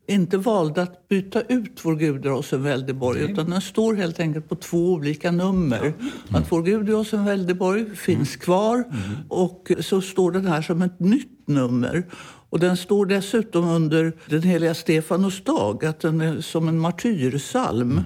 inte 0.08 0.38
valde 0.38 0.82
att 0.82 1.08
byta 1.08 1.42
ut 1.42 1.80
Vår 1.84 1.96
Gud 1.96 2.26
oss 2.28 2.54
en 2.54 2.64
väldig 2.64 2.96
borg 2.96 3.22
utan 3.22 3.50
den 3.50 3.62
står 3.62 3.94
helt 3.94 4.20
enkelt 4.20 4.50
på 4.50 4.56
två 4.56 4.94
olika 4.94 5.32
nummer. 5.32 5.80
Mm. 5.80 5.96
Att 6.30 6.52
Vår 6.52 6.62
Gud 6.64 6.90
oss 6.90 7.14
en 7.14 7.26
väldig 7.26 7.58
borg 7.58 7.96
finns 7.96 8.30
mm. 8.30 8.40
kvar 8.40 8.76
mm. 8.76 9.00
och 9.30 9.72
så 9.80 10.02
står 10.02 10.32
den 10.32 10.48
här 10.48 10.62
som 10.62 10.82
ett 10.82 11.00
nytt 11.00 11.48
nummer. 11.48 12.06
Och 12.50 12.60
den 12.60 12.78
står 12.78 13.06
dessutom 13.06 13.68
under 13.70 14.14
den 14.30 14.42
heliga 14.42 14.74
Stefanos 14.74 15.44
dag, 15.44 15.86
att 15.86 16.00
den 16.00 16.22
är 16.22 16.42
som 16.42 16.68
en 16.68 16.80
martyrsalm. 16.80 17.92
Mm. 17.92 18.04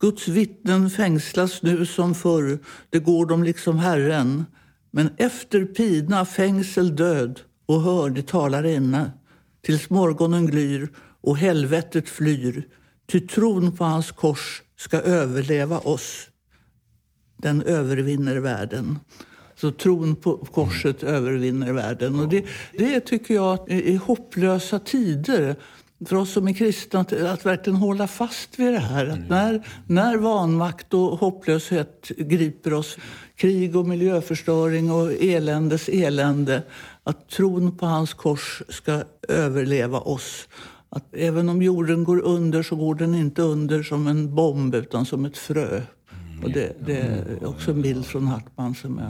Guds 0.00 0.28
vittnen 0.28 0.90
fängslas 0.90 1.62
nu 1.62 1.86
som 1.86 2.14
förr, 2.14 2.58
det 2.90 2.98
går 2.98 3.26
de 3.26 3.42
liksom 3.42 3.78
Herren. 3.78 4.44
Men 4.90 5.10
efter 5.16 5.64
pina, 5.64 6.24
fängsel, 6.24 6.96
död 6.96 7.40
och 7.66 7.82
hör 7.82 8.10
det 8.10 8.26
talar 8.26 8.66
inne 8.66 9.10
tills 9.62 9.90
morgonen 9.90 10.46
glyr 10.46 10.88
och 11.22 11.36
helvetet 11.36 12.08
flyr. 12.08 12.68
Ty 13.06 13.20
tron 13.20 13.76
på 13.76 13.84
hans 13.84 14.10
kors 14.10 14.62
ska 14.76 15.00
överleva 15.00 15.78
oss. 15.78 16.28
Den 17.36 17.62
övervinner 17.62 18.36
världen. 18.36 18.98
Så 19.56 19.70
tron 19.70 20.16
på 20.16 20.36
korset 20.36 21.02
övervinner 21.02 21.72
världen. 21.72 22.20
Och 22.20 22.28
det, 22.28 22.44
det 22.78 23.00
tycker 23.00 23.34
jag 23.34 23.70
är 23.70 23.98
hopplösa 23.98 24.78
tider 24.78 25.56
för 26.06 26.16
oss 26.16 26.32
som 26.32 26.48
är 26.48 26.52
kristna 26.52 27.00
att, 27.00 27.12
att 27.12 27.46
verkligen 27.46 27.76
hålla 27.76 28.06
fast 28.08 28.58
vid 28.58 28.72
det 28.72 28.78
här. 28.78 29.06
Att 29.06 29.28
när, 29.28 29.66
när 29.86 30.16
vanmakt 30.16 30.94
och 30.94 31.18
hopplöshet 31.18 32.08
griper 32.16 32.72
oss, 32.72 32.96
krig 33.36 33.76
och 33.76 33.86
miljöförstöring 33.86 34.90
och 34.90 35.12
eländes 35.12 35.88
elände, 35.88 36.62
att 37.04 37.28
tron 37.28 37.76
på 37.76 37.86
hans 37.86 38.14
kors 38.14 38.62
ska 38.68 39.02
överleva 39.28 40.00
oss. 40.00 40.48
Att 40.94 41.14
även 41.14 41.48
om 41.48 41.62
jorden 41.62 42.04
går 42.04 42.20
under 42.20 42.62
så 42.62 42.76
går 42.76 42.94
den 42.94 43.14
inte 43.14 43.42
under 43.42 43.82
som 43.82 44.06
en 44.06 44.34
bomb 44.34 44.74
utan 44.74 45.06
som 45.06 45.24
ett 45.24 45.38
frö. 45.38 45.82
Och 46.42 46.50
det, 46.50 46.76
det 46.86 46.96
är 46.96 47.46
också 47.46 47.70
en 47.70 47.82
bild 47.82 48.06
från 48.06 48.26
Hartman 48.26 48.74
som 48.74 49.00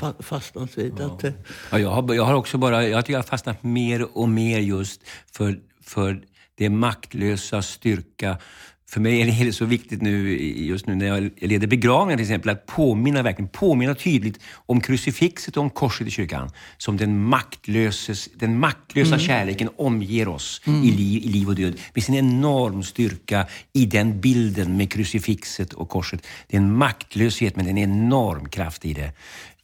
jag 0.00 0.14
fastnat 0.24 0.78
vid. 0.78 1.00
Att 1.00 1.18
det... 1.18 1.32
ja, 1.70 1.78
jag, 1.78 1.90
har, 1.90 2.14
jag 2.14 2.24
har 2.24 2.34
också 2.34 2.58
bara, 2.58 2.88
jag 2.88 3.04
tycker 3.04 3.12
jag 3.12 3.18
har 3.18 3.26
fastnat 3.26 3.62
mer 3.62 4.18
och 4.18 4.28
mer 4.28 4.58
just 4.58 5.00
för, 5.32 5.60
för 5.82 6.20
det 6.54 6.70
maktlösa 6.70 7.62
styrka 7.62 8.38
för 8.90 9.00
mig 9.00 9.20
är 9.20 9.44
det 9.44 9.52
så 9.52 9.64
viktigt 9.64 10.02
nu, 10.02 10.38
just 10.42 10.86
nu 10.86 10.94
när 10.94 11.06
jag 11.06 11.30
leder 11.36 11.66
begravningar 11.66 12.16
till 12.16 12.24
exempel, 12.24 12.50
att 12.50 12.66
påminna, 12.66 13.22
verkligen 13.22 13.48
påminna 13.48 13.94
tydligt 13.94 14.40
om 14.66 14.80
krucifixet 14.80 15.56
och 15.56 15.62
om 15.62 15.70
korset 15.70 16.06
i 16.06 16.10
kyrkan. 16.10 16.50
Som 16.78 16.96
den, 16.96 17.22
maktlöses, 17.22 18.28
den 18.34 18.58
maktlösa 18.58 19.14
mm. 19.14 19.26
kärleken 19.26 19.68
omger 19.76 20.28
oss 20.28 20.62
mm. 20.66 20.84
i, 20.84 20.90
liv, 20.90 21.22
i 21.24 21.28
liv 21.28 21.48
och 21.48 21.54
död. 21.54 21.80
Med 21.94 22.04
sin 22.04 22.14
enorm 22.14 22.82
styrka 22.82 23.46
i 23.72 23.86
den 23.86 24.20
bilden 24.20 24.76
med 24.76 24.92
krucifixet 24.92 25.72
och 25.72 25.88
korset. 25.88 26.26
Det 26.46 26.56
är 26.56 26.60
en 26.60 26.76
maktlöshet 26.76 27.56
men 27.56 27.66
en 27.66 27.78
enorm 27.78 28.48
kraft 28.48 28.84
i 28.84 28.92
det 28.92 29.12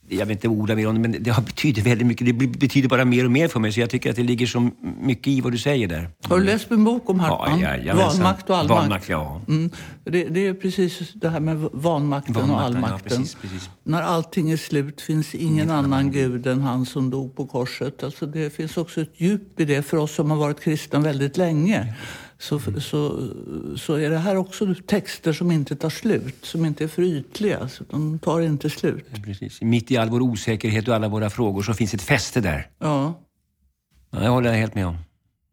jag 0.08 0.26
vet 0.26 0.30
inte 0.30 0.48
orda 0.48 0.74
mer 0.74 0.88
om 0.88 0.94
det, 0.94 1.00
men 1.00 1.22
det 1.22 1.34
betyder 1.46 1.82
väldigt 1.82 2.06
mycket. 2.06 2.26
Det 2.26 2.46
betyder 2.46 2.88
bara 2.88 3.04
mer 3.04 3.24
och 3.24 3.30
mer 3.30 3.48
för 3.48 3.60
mig, 3.60 3.72
så 3.72 3.80
jag 3.80 3.90
tycker 3.90 4.10
att 4.10 4.16
det 4.16 4.22
ligger 4.22 4.46
så 4.46 4.70
mycket 5.00 5.26
i 5.26 5.40
vad 5.40 5.52
du 5.52 5.58
säger 5.58 5.88
där. 5.88 6.10
Har 6.22 6.38
du 6.38 6.44
läst 6.44 6.70
min 6.70 6.84
bok 6.84 7.10
om 7.10 7.20
Hartman? 7.20 7.60
Ja, 7.60 7.76
ja, 7.76 7.94
vanmakt 7.94 8.50
och 8.50 8.56
allmakt? 8.56 8.80
Vanmakt, 8.80 9.08
ja. 9.08 9.40
Mm. 9.48 9.70
Det, 10.04 10.24
det, 10.24 10.46
är 10.46 10.54
precis 10.54 11.12
det 11.14 11.28
här 11.28 11.40
med 11.40 11.56
vanmakten, 11.72 12.34
vanmakten 12.34 12.50
och 12.50 12.60
allmakten. 12.60 12.98
Ja, 13.04 13.18
precis, 13.18 13.34
precis. 13.34 13.70
När 13.82 14.02
allting 14.02 14.50
är 14.50 14.56
slut 14.56 15.00
finns 15.00 15.34
ingen, 15.34 15.54
ingen 15.54 15.70
annan 15.70 16.12
Gud 16.12 16.46
än 16.46 16.60
han 16.60 16.86
som 16.86 17.10
dog 17.10 17.36
på 17.36 17.46
korset. 17.46 18.02
Alltså 18.04 18.26
det 18.26 18.50
finns 18.50 18.76
också 18.76 19.00
ett 19.00 19.12
djup 19.16 19.60
i 19.60 19.64
det 19.64 19.82
för 19.82 19.96
oss 19.96 20.14
som 20.14 20.30
har 20.30 20.38
varit 20.38 20.60
kristna 20.60 20.98
väldigt 20.98 21.36
länge 21.36 21.94
så, 22.38 22.60
så, 22.80 23.28
så 23.76 23.94
är 23.94 24.10
det 24.10 24.18
här 24.18 24.36
också 24.36 24.74
texter 24.86 25.32
som 25.32 25.50
inte 25.50 25.76
tar 25.76 25.90
slut, 25.90 26.36
som 26.42 26.64
inte 26.64 26.84
är 26.84 26.88
för 26.88 27.02
ytliga. 27.02 27.68
Så 27.68 27.84
de 27.90 28.18
tar 28.18 28.40
inte 28.40 28.70
slut. 28.70 29.06
Precis. 29.24 29.62
Mitt 29.62 29.90
i 29.90 29.96
all 29.96 30.10
vår 30.10 30.20
osäkerhet 30.20 30.88
och 30.88 30.94
alla 30.94 31.08
våra 31.08 31.30
frågor 31.30 31.62
så 31.62 31.74
finns 31.74 31.94
ett 31.94 32.02
fäste 32.02 32.40
där. 32.40 32.68
Ja. 32.78 33.20
ja 34.10 34.24
jag 34.24 34.30
håller 34.30 34.52
helt 34.52 34.74
med 34.74 34.86
om. 34.86 34.96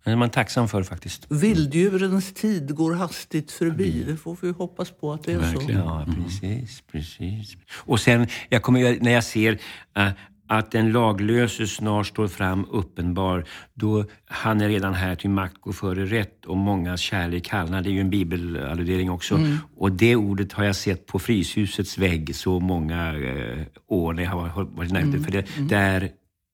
Det 0.04 0.12
är 0.12 0.16
man 0.16 0.30
tacksam 0.30 0.68
för 0.68 0.84
faktiskt. 0.84 1.26
Vilddjurens 1.30 2.34
tid 2.34 2.76
går 2.76 2.94
hastigt 2.94 3.52
förbi. 3.52 4.04
Det 4.08 4.18
får 4.18 4.38
vi 4.42 4.52
hoppas 4.52 4.92
på 4.92 5.14
att 5.14 5.24
det 5.24 5.34
är 5.34 5.38
Verkligen. 5.38 5.82
så. 5.82 5.88
Ja, 5.88 6.06
precis, 6.16 6.84
precis. 6.92 7.58
Och 7.76 8.00
sen, 8.00 8.28
jag 8.50 8.62
kommer, 8.62 8.98
när 9.02 9.12
jag 9.12 9.24
ser 9.24 9.52
uh, 10.00 10.10
att 10.58 10.72
den 10.72 10.92
laglöse 10.92 11.68
snart 11.68 12.08
står 12.08 12.28
fram 12.28 12.66
uppenbar, 12.72 13.46
då 13.74 14.06
han 14.26 14.62
är 14.62 14.70
redan 14.70 14.94
här 14.94 15.16
till 15.16 15.30
makt 15.30 15.62
går 15.62 15.72
före 15.72 16.06
rätt 16.06 16.46
och 16.46 16.58
mångas 16.58 17.02
kärlek 17.02 17.46
kallnar. 17.46 17.82
Det 17.82 17.90
är 17.90 17.92
ju 17.92 18.02
en 18.02 18.10
bibelalludering 18.10 19.12
också. 19.12 19.36
Mm. 19.36 19.58
Och 19.76 19.92
det 19.92 20.16
ordet 20.16 20.54
har 20.54 20.64
jag 20.64 20.76
sett 20.76 21.06
på 21.06 21.20
Fryshusets 21.20 21.98
vägg 21.98 22.36
så 22.36 22.60
många 22.60 23.16
eh, 23.16 23.66
år 23.88 24.14
när 24.14 24.24
jag 24.24 24.30
har 24.30 24.64
varit 24.64 24.92
nära. 24.92 25.04
Mm. 25.04 25.24
För 25.24 25.32
det, 25.32 25.58
mm. 25.58 25.68
där 25.68 26.10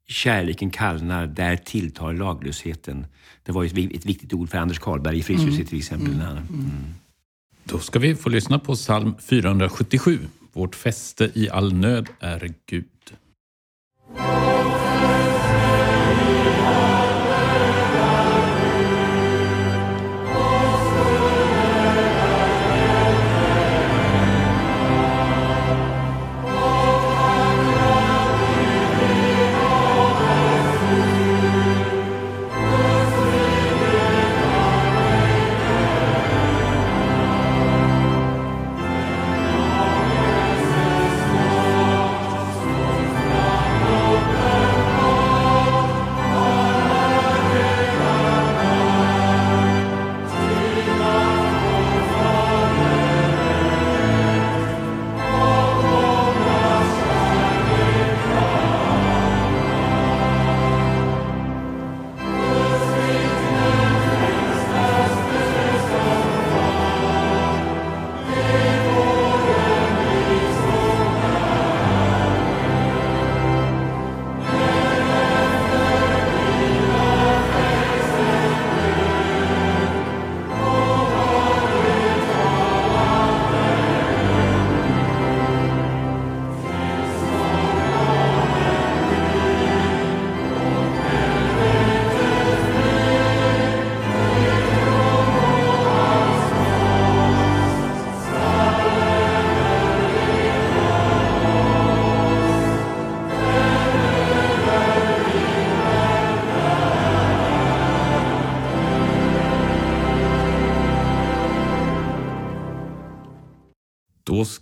kärleken 0.07 0.69
kallnar, 0.69 1.27
där 1.27 1.55
tilltar 1.55 2.13
laglösheten. 2.13 3.05
Det 3.43 3.51
var 3.51 3.63
ju 3.63 3.89
ett 3.95 4.05
viktigt 4.05 4.33
ord 4.33 4.49
för 4.49 4.57
Anders 4.57 4.79
Karlberg 4.79 5.17
i 5.17 5.23
Fryshuset 5.23 5.53
mm. 5.53 5.65
till 5.65 5.77
exempel. 5.77 6.13
Mm. 6.13 6.37
mm. 6.49 6.93
Då 7.63 7.79
ska 7.79 7.99
vi 7.99 8.15
få 8.15 8.29
lyssna 8.29 8.59
på 8.59 8.75
psalm 8.75 9.15
477. 9.29 10.19
Vårt 10.53 10.75
fäste 10.75 11.31
i 11.33 11.49
all 11.49 11.73
nöd 11.73 12.07
är 12.19 12.53
Gud. 12.65 12.85
Då 14.17 14.58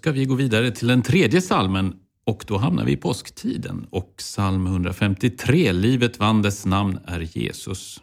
ska 0.07 0.11
vi 0.11 0.25
gå 0.25 0.35
vidare 0.35 0.71
till 0.71 0.87
den 0.87 1.01
tredje 1.01 1.41
salmen 1.41 1.95
och 2.25 2.43
då 2.47 2.57
hamnar 2.57 2.85
vi 2.85 2.91
i 2.91 2.97
påsktiden 2.97 3.87
och 3.89 4.13
psalm 4.17 4.67
153, 4.67 5.71
Livet 5.71 6.19
vann 6.19 6.41
dess 6.41 6.65
namn 6.65 6.99
är 7.05 7.19
Jesus. 7.19 8.01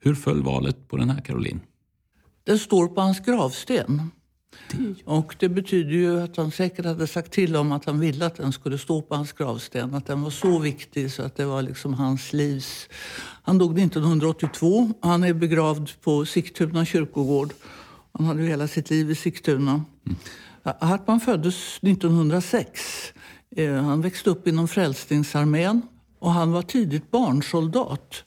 Hur 0.00 0.14
föll 0.14 0.42
valet 0.42 0.88
på 0.88 0.96
den 0.96 1.10
här 1.10 1.20
Caroline? 1.20 1.60
Den 2.44 2.58
står 2.58 2.88
på 2.88 3.00
hans 3.00 3.20
gravsten. 3.20 4.10
Och 5.04 5.36
det 5.38 5.48
betyder 5.48 5.90
ju 5.90 6.22
att 6.22 6.36
han 6.36 6.50
säkert 6.50 6.84
hade 6.84 7.06
sagt 7.06 7.32
till 7.32 7.56
om 7.56 7.72
att 7.72 7.84
han 7.84 8.00
ville 8.00 8.26
att 8.26 8.36
den 8.36 8.52
skulle 8.52 8.78
stå 8.78 9.02
på 9.02 9.14
hans 9.14 9.32
gravsten. 9.32 9.94
Att 9.94 10.06
den 10.06 10.22
var 10.22 10.30
så 10.30 10.58
viktig 10.58 11.12
så 11.12 11.22
att 11.22 11.36
det 11.36 11.44
var 11.44 11.62
liksom 11.62 11.94
hans 11.94 12.32
livs... 12.32 12.88
Han 13.42 13.58
dog 13.58 13.78
1982. 13.78 14.92
Han 15.00 15.24
är 15.24 15.34
begravd 15.34 15.90
på 16.00 16.26
Sigtuna 16.26 16.84
kyrkogård. 16.84 17.52
Han 18.12 18.26
hade 18.26 18.42
hela 18.42 18.68
sitt 18.68 18.90
liv 18.90 19.10
i 19.10 19.14
Sigtuna. 19.14 19.84
Mm. 20.06 20.18
Hartman 20.64 21.20
föddes 21.20 21.78
1906. 21.82 23.12
Eh, 23.56 23.74
han 23.74 24.00
växte 24.00 24.30
upp 24.30 24.48
inom 24.48 24.68
Frälsningsarmén 24.68 25.82
och 26.18 26.30
han 26.30 26.52
var 26.52 26.62
tidigt 26.62 27.10
barnsoldat. 27.10 28.24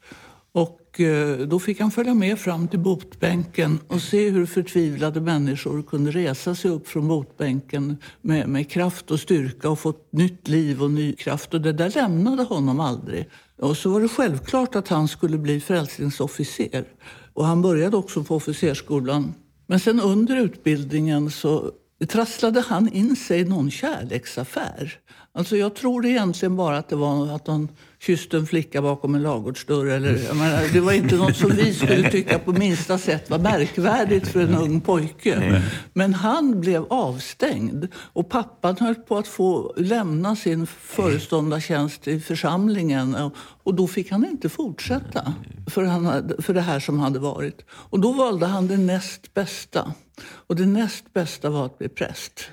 Och 0.51 0.99
eh, 0.99 1.37
då 1.37 1.59
fick 1.59 1.79
han 1.79 1.91
följa 1.91 2.13
med 2.13 2.39
fram 2.39 2.67
till 2.67 2.79
botbänken 2.79 3.79
och 3.87 4.01
se 4.01 4.29
hur 4.29 4.45
förtvivlade 4.45 5.21
människor 5.21 5.81
kunde 5.81 6.11
resa 6.11 6.55
sig 6.55 6.71
upp 6.71 6.87
från 6.87 7.07
botbänken 7.07 7.97
med, 8.21 8.49
med 8.49 8.69
kraft 8.69 9.11
och 9.11 9.19
styrka 9.19 9.69
och 9.69 9.79
fått 9.79 10.11
nytt 10.11 10.47
liv 10.47 10.83
och 10.83 10.91
ny 10.91 11.15
kraft. 11.15 11.53
Och 11.53 11.61
det 11.61 11.73
där 11.73 11.89
lämnade 11.89 12.43
honom 12.43 12.79
aldrig. 12.79 13.29
Och 13.57 13.77
så 13.77 13.89
var 13.89 14.01
det 14.01 14.07
självklart 14.07 14.75
att 14.75 14.87
han 14.87 15.07
skulle 15.07 15.37
bli 15.37 15.59
frälsningsofficer. 15.59 16.85
Och 17.33 17.45
han 17.45 17.61
började 17.61 17.97
också 17.97 18.23
på 18.23 18.35
officersskolan. 18.35 19.33
Men 19.67 19.79
sen 19.79 19.99
under 19.99 20.37
utbildningen 20.37 21.31
så 21.31 21.71
trasslade 22.07 22.61
han 22.61 22.93
in 22.93 23.15
sig 23.15 23.39
i 23.39 23.45
någon 23.45 23.71
kärleksaffär. 23.71 24.99
Alltså 25.33 25.57
jag 25.57 25.75
tror 25.75 26.05
egentligen 26.05 26.55
bara 26.55 26.77
att 26.77 26.89
det 26.89 26.95
var 26.95 27.35
att 27.35 27.47
han 27.47 27.69
kysste 27.99 28.37
en 28.37 28.47
flicka 28.47 28.81
bakom 28.81 29.15
en 29.15 29.21
ladugårdsdörr. 29.21 29.85
Eller, 29.85 30.33
menar, 30.33 30.73
det 30.73 30.79
var 30.79 30.91
inte 30.91 31.15
något 31.15 31.35
som 31.37 31.49
vi 31.49 31.73
skulle 31.73 32.11
tycka 32.11 32.39
på 32.39 32.51
minsta 32.51 32.97
sätt 32.97 33.29
var 33.29 33.39
märkvärdigt 33.39 34.27
för 34.27 34.39
en 34.39 34.55
ung 34.55 34.81
pojke. 34.81 35.61
Men 35.93 36.13
han 36.13 36.61
blev 36.61 36.85
avstängd 36.89 37.87
och 37.95 38.29
pappan 38.29 38.77
höll 38.79 38.95
på 38.95 39.17
att 39.17 39.27
få 39.27 39.73
lämna 39.77 40.35
sin 40.35 40.67
föreståndartjänst 40.67 42.07
i 42.07 42.19
församlingen. 42.19 43.31
Och 43.63 43.73
då 43.73 43.87
fick 43.87 44.11
han 44.11 44.25
inte 44.25 44.49
fortsätta 44.49 45.33
för, 45.67 45.83
han, 45.83 46.31
för 46.39 46.53
det 46.53 46.61
här 46.61 46.79
som 46.79 46.99
hade 46.99 47.19
varit. 47.19 47.65
Och 47.69 47.99
då 47.99 48.11
valde 48.11 48.45
han 48.45 48.67
det 48.67 48.77
näst 48.77 49.33
bästa. 49.33 49.93
Och 50.23 50.55
det 50.55 50.65
näst 50.65 51.13
bästa 51.13 51.49
var 51.49 51.65
att 51.65 51.77
bli 51.77 51.89
präst. 51.89 52.49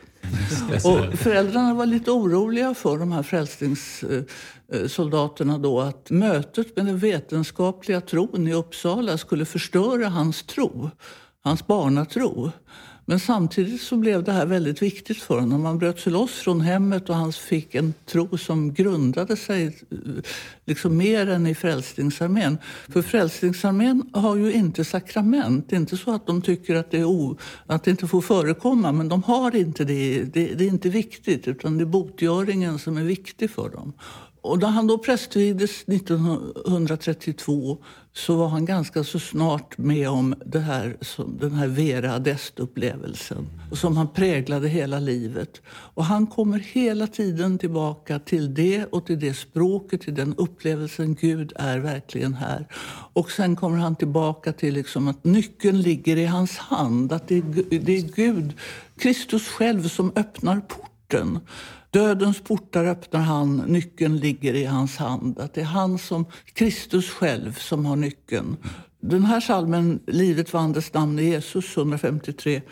Och 0.85 1.19
föräldrarna 1.19 1.75
var 1.75 1.87
lite 1.87 2.11
oroliga 2.11 2.75
för 2.75 2.99
de 2.99 3.13
här 3.13 3.23
frälsningssoldaterna 3.23 5.59
då 5.59 5.81
att 5.81 6.11
mötet 6.11 6.77
med 6.77 6.87
den 6.87 6.99
vetenskapliga 6.99 8.01
tron 8.01 8.49
i 8.49 8.55
Uppsala 8.55 9.19
skulle 9.19 9.45
förstöra 9.45 10.09
hans 10.09 10.43
tro, 10.43 10.91
hans 11.43 11.67
barnatro. 11.67 12.53
Men 13.05 13.21
samtidigt 13.21 13.81
så 13.81 13.97
blev 13.97 14.25
det 14.25 14.33
här 14.33 14.47
väldigt 14.47 14.83
viktigt 14.83 15.17
för 15.17 15.41
honom. 15.41 15.65
Han 15.65 15.79
bröt 15.79 16.01
sig 16.01 16.13
loss 16.13 16.33
från 16.33 16.61
hemmet 16.61 17.09
och 17.09 17.15
han 17.15 17.33
fick 17.33 17.75
en 17.75 17.95
tro 18.07 18.39
som 18.39 18.75
grundade 18.75 19.37
sig 19.37 19.67
eh, 19.67 19.99
liksom 20.65 20.97
mer 20.97 21.29
än 21.29 21.47
i 21.47 21.55
Frälsningsarmén. 21.55 22.59
För 22.89 23.03
Frälsningsarmén 23.03 24.11
har 24.13 24.37
ju 24.37 24.53
inte 24.53 24.85
sakrament. 24.85 25.67
Det 25.69 25.77
är 25.77 25.81
inte 25.81 25.97
så 25.97 26.15
att 26.15 26.27
de 26.27 26.43
tycker 26.43 26.75
att 26.75 26.91
det, 26.91 26.99
är 26.99 27.05
o, 27.05 27.39
att 27.67 27.85
det 27.85 27.91
inte 27.91 28.07
får 28.07 28.21
förekomma, 28.21 28.93
men 28.93 29.09
de 29.09 29.23
har 29.23 29.57
inte 29.57 29.85
det. 29.85 30.23
det. 30.23 30.55
Det 30.55 30.65
är 30.65 30.69
inte 30.69 30.89
viktigt, 30.89 31.49
utan 31.49 31.79
det 31.79 31.85
är 31.85 31.87
botgöringen 31.87 32.79
som 32.79 32.97
är 32.97 33.05
viktig 33.05 33.51
för 33.51 33.71
dem. 33.71 33.93
Och 34.43 34.59
när 34.59 34.69
han 34.69 34.87
då 34.87 34.99
prästvigdes 34.99 35.83
1932 35.83 37.79
så 38.13 38.37
var 38.37 38.49
han 38.49 38.65
ganska 38.65 39.05
så 39.05 39.19
snart 39.19 39.79
med 39.79 40.09
om 40.09 40.35
det 40.47 40.59
här, 40.59 40.97
den 41.41 41.53
här 41.53 41.67
Vera 41.67 42.15
Adest-upplevelsen 42.15 43.47
som 43.73 43.97
han 43.97 44.09
präglade 44.09 44.69
hela 44.69 45.01
livet. 45.01 45.63
Och 45.67 46.05
han 46.05 46.27
kommer 46.27 46.59
hela 46.59 47.07
tiden 47.07 47.59
tillbaka 47.59 48.19
till 48.19 48.55
det 48.55 48.85
och 48.85 49.07
till 49.07 49.21
det 49.21 49.35
språket, 49.35 50.01
till 50.01 50.15
den 50.15 50.35
upplevelsen 50.35 51.15
Gud 51.15 51.53
är 51.57 51.79
verkligen 51.79 52.35
här. 52.35 52.67
Och 53.13 53.31
sen 53.31 53.57
kommer 53.57 53.79
han 53.79 53.97
tillbaka 53.97 54.53
till 54.53 54.75
liksom 54.75 55.09
att 55.09 55.25
nyckeln 55.25 55.81
ligger 55.81 56.17
i 56.17 56.27
hans 56.27 56.59
hand. 56.59 57.13
Att 57.13 57.29
det 57.29 57.37
är, 57.37 57.79
det 57.81 57.97
är 57.97 58.03
Gud, 58.03 58.53
Kristus 58.99 59.49
själv, 59.49 59.89
som 59.89 60.13
öppnar 60.17 60.61
porten. 60.61 61.39
Dödens 61.93 62.41
portar 62.41 62.85
öppnar 62.85 63.21
han, 63.21 63.57
nyckeln 63.57 64.17
ligger 64.17 64.55
i 64.55 64.65
hans 64.65 64.97
hand. 64.97 65.39
Att 65.39 65.55
det 65.55 65.61
är 65.61 65.65
han 65.65 65.99
som, 65.99 66.27
Kristus 66.55 67.11
själv 67.11 67.55
som 67.59 67.87
har 67.87 67.97
nyckeln. 67.97 68.57
Den 69.01 69.25
här 69.25 69.41
salmen, 69.41 70.01
Livet 70.07 70.53
vandes 70.53 70.95
namn 70.95 71.19
i 71.19 71.25
Jesus, 71.25 71.77
153, 71.77 72.63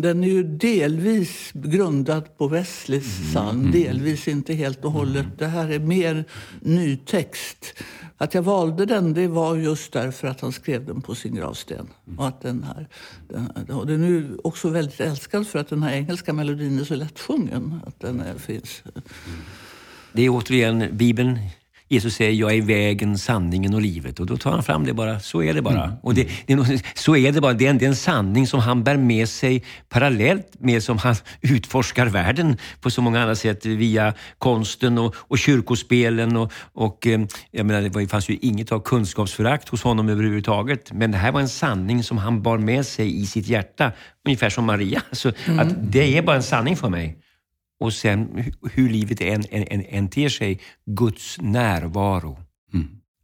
den 0.00 0.24
är 0.24 0.28
ju 0.28 0.42
delvis 0.42 1.50
grundad 1.54 2.38
på 2.38 2.48
Wesleys 2.48 3.18
mm, 3.18 3.30
psalm, 3.30 3.60
mm. 3.60 3.72
delvis 3.72 4.28
inte 4.28 4.54
helt 4.54 4.84
och 4.84 4.92
hållet. 4.92 5.26
Det 5.38 5.46
här 5.46 5.68
är 5.68 5.78
mer 5.78 6.24
ny 6.60 6.96
text. 6.96 7.74
Att 8.16 8.34
jag 8.34 8.42
valde 8.42 8.86
den 8.86 9.14
det 9.14 9.28
var 9.28 9.56
just 9.56 9.92
därför 9.92 10.28
att 10.28 10.40
han 10.40 10.52
skrev 10.52 10.84
den 10.84 11.02
på 11.02 11.14
sin 11.14 11.34
gravsten. 11.34 11.88
Och 12.16 12.28
att 12.28 12.40
den, 12.40 12.62
här, 12.62 12.88
den, 13.28 13.76
och 13.76 13.86
den 13.86 14.04
är 14.04 14.46
också 14.46 14.68
väldigt 14.68 15.00
älskad 15.00 15.46
för 15.46 15.58
att 15.58 15.68
den 15.68 15.82
här 15.82 15.92
engelska 15.92 16.32
melodin 16.32 16.78
är 16.78 16.84
så 16.84 16.94
lättsjungen. 16.94 17.80
Att 17.86 18.00
den 18.00 18.20
är, 18.20 18.38
finns. 18.38 18.82
Det 20.12 20.22
är 20.22 20.28
återigen 20.28 20.88
Bibeln 20.92 21.38
Jesus 21.92 22.14
säger 22.14 22.32
jag 22.32 22.54
är 22.54 22.62
vägen, 22.62 23.18
sanningen 23.18 23.74
och 23.74 23.80
livet. 23.80 24.20
Och 24.20 24.26
då 24.26 24.36
tar 24.36 24.50
han 24.50 24.62
fram 24.62 24.86
det 24.86 24.92
bara. 24.92 25.20
Så 25.20 25.42
är 25.42 25.54
det 25.54 25.62
bara. 25.62 25.84
Mm. 25.84 25.96
Och 26.02 26.14
det, 26.14 26.28
det, 26.46 26.52
är 26.52 26.98
så 26.98 27.16
är 27.16 27.32
det 27.32 27.40
bara. 27.40 27.52
Det 27.52 27.66
är, 27.66 27.70
en, 27.70 27.78
det 27.78 27.84
är 27.84 27.88
en 27.88 27.96
sanning 27.96 28.46
som 28.46 28.60
han 28.60 28.84
bär 28.84 28.96
med 28.96 29.28
sig 29.28 29.64
parallellt 29.88 30.46
med 30.58 30.82
som 30.82 30.98
han 30.98 31.14
utforskar 31.40 32.06
världen 32.06 32.56
på 32.80 32.90
så 32.90 33.02
många 33.02 33.20
andra 33.20 33.34
sätt 33.34 33.66
via 33.66 34.14
konsten 34.38 34.98
och, 34.98 35.14
och 35.18 35.38
kyrkospelen. 35.38 36.36
Och, 36.36 36.52
och, 36.72 37.06
eh, 37.06 37.20
jag 37.50 37.66
menar, 37.66 38.00
det 38.00 38.08
fanns 38.08 38.28
ju 38.28 38.38
inget 38.42 38.72
av 38.72 38.80
kunskapsförakt 38.80 39.68
hos 39.68 39.82
honom 39.82 40.08
överhuvudtaget. 40.08 40.92
Men 40.92 41.10
det 41.10 41.18
här 41.18 41.32
var 41.32 41.40
en 41.40 41.48
sanning 41.48 42.02
som 42.02 42.18
han 42.18 42.42
bar 42.42 42.58
med 42.58 42.86
sig 42.86 43.22
i 43.22 43.26
sitt 43.26 43.48
hjärta. 43.48 43.92
Ungefär 44.26 44.50
som 44.50 44.64
Maria. 44.64 45.02
Så 45.12 45.32
mm. 45.44 45.58
att 45.58 45.92
det 45.92 46.18
är 46.18 46.22
bara 46.22 46.36
en 46.36 46.42
sanning 46.42 46.76
för 46.76 46.88
mig 46.88 47.18
och 47.82 47.92
sen 47.92 48.44
hur 48.72 48.88
livet 48.88 49.20
än, 49.20 49.42
än, 49.50 49.84
än 49.88 50.08
ter 50.08 50.28
sig, 50.28 50.60
Guds 50.86 51.38
närvaro. 51.40 52.38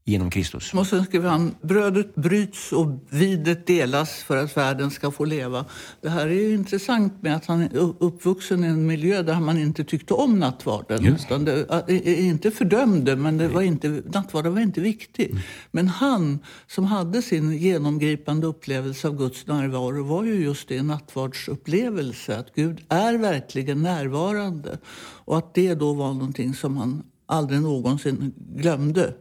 Genom 0.09 0.31
Kristus. 0.31 0.75
Och 0.75 0.87
sen 0.87 1.05
skriver 1.05 1.29
han, 1.29 1.55
brödet 1.62 2.14
bryts 2.14 2.73
och 2.73 2.87
videt 3.11 3.66
delas 3.66 4.11
för 4.11 4.37
att 4.37 4.57
världen 4.57 4.90
ska 4.90 5.11
få 5.11 5.25
leva. 5.25 5.64
Det 6.01 6.09
här 6.09 6.27
är 6.27 6.55
intressant 6.55 7.23
med 7.23 7.37
att 7.37 7.47
han 7.47 7.62
är 7.62 7.71
uppvuxen 7.99 8.64
i 8.64 8.66
en 8.66 8.87
miljö 8.87 9.23
där 9.23 9.40
man 9.40 9.59
inte 9.59 9.85
tyckte 9.85 10.14
om 10.14 10.38
nattvarden. 10.38 11.07
Utan 11.07 11.44
det, 11.44 11.88
inte 12.21 12.51
fördömde, 12.51 13.16
men 13.16 13.38
det 13.38 13.49
var 13.49 13.62
inte, 13.62 14.03
nattvarden 14.12 14.55
var 14.55 14.61
inte 14.61 14.81
viktig. 14.81 15.31
Mm. 15.31 15.42
Men 15.71 15.88
han 15.88 16.38
som 16.66 16.85
hade 16.85 17.23
sin 17.23 17.59
genomgripande 17.59 18.47
upplevelse 18.47 19.09
av 19.09 19.16
Guds 19.16 19.47
närvaro 19.47 20.05
var 20.05 20.25
ju 20.25 20.35
just 20.35 20.68
det, 20.68 20.83
nattvardsupplevelse. 20.83 22.38
Att 22.38 22.55
Gud 22.55 22.81
är 22.88 23.18
verkligen 23.18 23.83
närvarande. 23.83 24.79
Och 25.25 25.38
att 25.38 25.55
det 25.55 25.75
då 25.75 25.92
var 25.92 26.12
någonting 26.12 26.55
som 26.55 26.77
han 26.77 27.03
aldrig 27.27 27.61
någonsin 27.61 28.35
glömde 28.37 29.14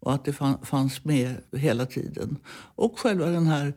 och 0.00 0.14
att 0.14 0.24
det 0.24 0.32
fanns 0.62 1.04
med 1.04 1.34
hela 1.52 1.86
tiden. 1.86 2.36
Och 2.74 2.98
själva 2.98 3.26
den 3.26 3.46
här 3.46 3.72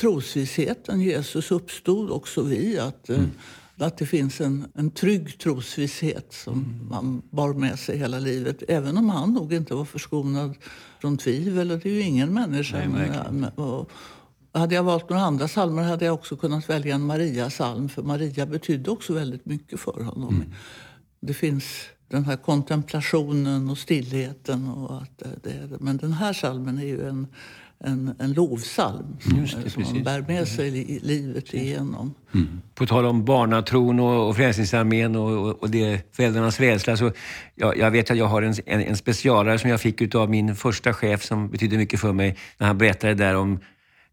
trosvissheten. 0.00 1.00
Jesus 1.00 1.50
uppstod 1.50 2.10
också 2.10 2.42
vi. 2.42 2.78
Att, 2.78 3.08
eh, 3.08 3.18
mm. 3.18 3.30
att 3.78 3.98
det 3.98 4.06
finns 4.06 4.40
en, 4.40 4.66
en 4.74 4.90
trygg 4.90 5.38
trosvisshet 5.38 6.32
som 6.32 6.54
mm. 6.54 6.88
man 6.88 7.22
bar 7.30 7.54
med 7.54 7.78
sig 7.78 7.98
hela 7.98 8.18
livet. 8.18 8.62
Även 8.68 8.96
om 8.96 9.08
han 9.08 9.32
nog 9.32 9.52
inte 9.52 9.74
var 9.74 9.84
förskonad 9.84 10.54
från 11.00 11.16
tvivel. 11.16 11.70
Och 11.70 11.78
det 11.78 11.88
är 11.88 11.94
ju 11.94 12.00
ingen 12.00 12.34
människa. 12.34 12.88
Nej, 12.88 13.50
och, 13.56 13.90
hade 14.52 14.74
jag 14.74 14.82
valt 14.82 15.10
några 15.10 15.22
andra 15.22 15.48
psalmer 15.48 15.82
hade 15.82 16.04
jag 16.04 16.14
också 16.14 16.36
kunnat 16.36 16.70
välja 16.70 16.94
en 16.94 17.06
Maria-psalm. 17.06 17.88
För 17.88 18.02
Maria 18.02 18.46
betydde 18.46 18.90
också 18.90 19.12
väldigt 19.12 19.46
mycket 19.46 19.80
för 19.80 20.04
honom. 20.04 20.34
Mm. 20.34 20.52
Det 21.20 21.34
finns 21.34 21.64
den 22.08 22.24
här 22.24 22.36
kontemplationen 22.36 23.70
och 23.70 23.78
stillheten. 23.78 24.68
Och 24.68 25.02
att 25.02 25.22
det, 25.42 25.80
men 25.80 25.96
den 25.96 26.12
här 26.12 26.32
salmen 26.32 26.78
är 26.78 26.86
ju 26.86 27.08
en, 27.08 27.26
en, 27.84 28.14
en 28.18 28.32
lovsalm 28.32 29.16
det, 29.64 29.70
som 29.70 29.82
man 29.82 30.02
bär 30.02 30.24
med 30.28 30.48
sig 30.48 30.70
li, 30.70 31.00
livet 31.02 31.54
igenom. 31.54 32.14
Mm. 32.34 32.60
På 32.74 32.86
tal 32.86 33.06
om 33.06 33.24
barnatron 33.24 34.00
och, 34.00 34.28
och 34.28 34.36
Frälsningsarmén 34.36 35.16
och, 35.16 35.62
och 35.62 35.70
det, 35.70 36.14
föräldrarnas 36.16 36.60
rädsla. 36.60 36.96
Så 36.96 37.12
jag, 37.54 37.78
jag, 37.78 37.90
vet 37.90 38.10
att 38.10 38.16
jag 38.16 38.26
har 38.26 38.42
en, 38.42 38.54
en, 38.66 38.80
en 38.80 38.96
specialare 38.96 39.58
som 39.58 39.70
jag 39.70 39.80
fick 39.80 40.14
av 40.14 40.30
min 40.30 40.56
första 40.56 40.92
chef 40.92 41.24
som 41.24 41.50
betydde 41.50 41.76
mycket 41.76 42.00
för 42.00 42.12
mig. 42.12 42.36
När 42.58 42.66
han 42.66 42.78
berättade 42.78 43.14
där 43.14 43.36
om 43.36 43.58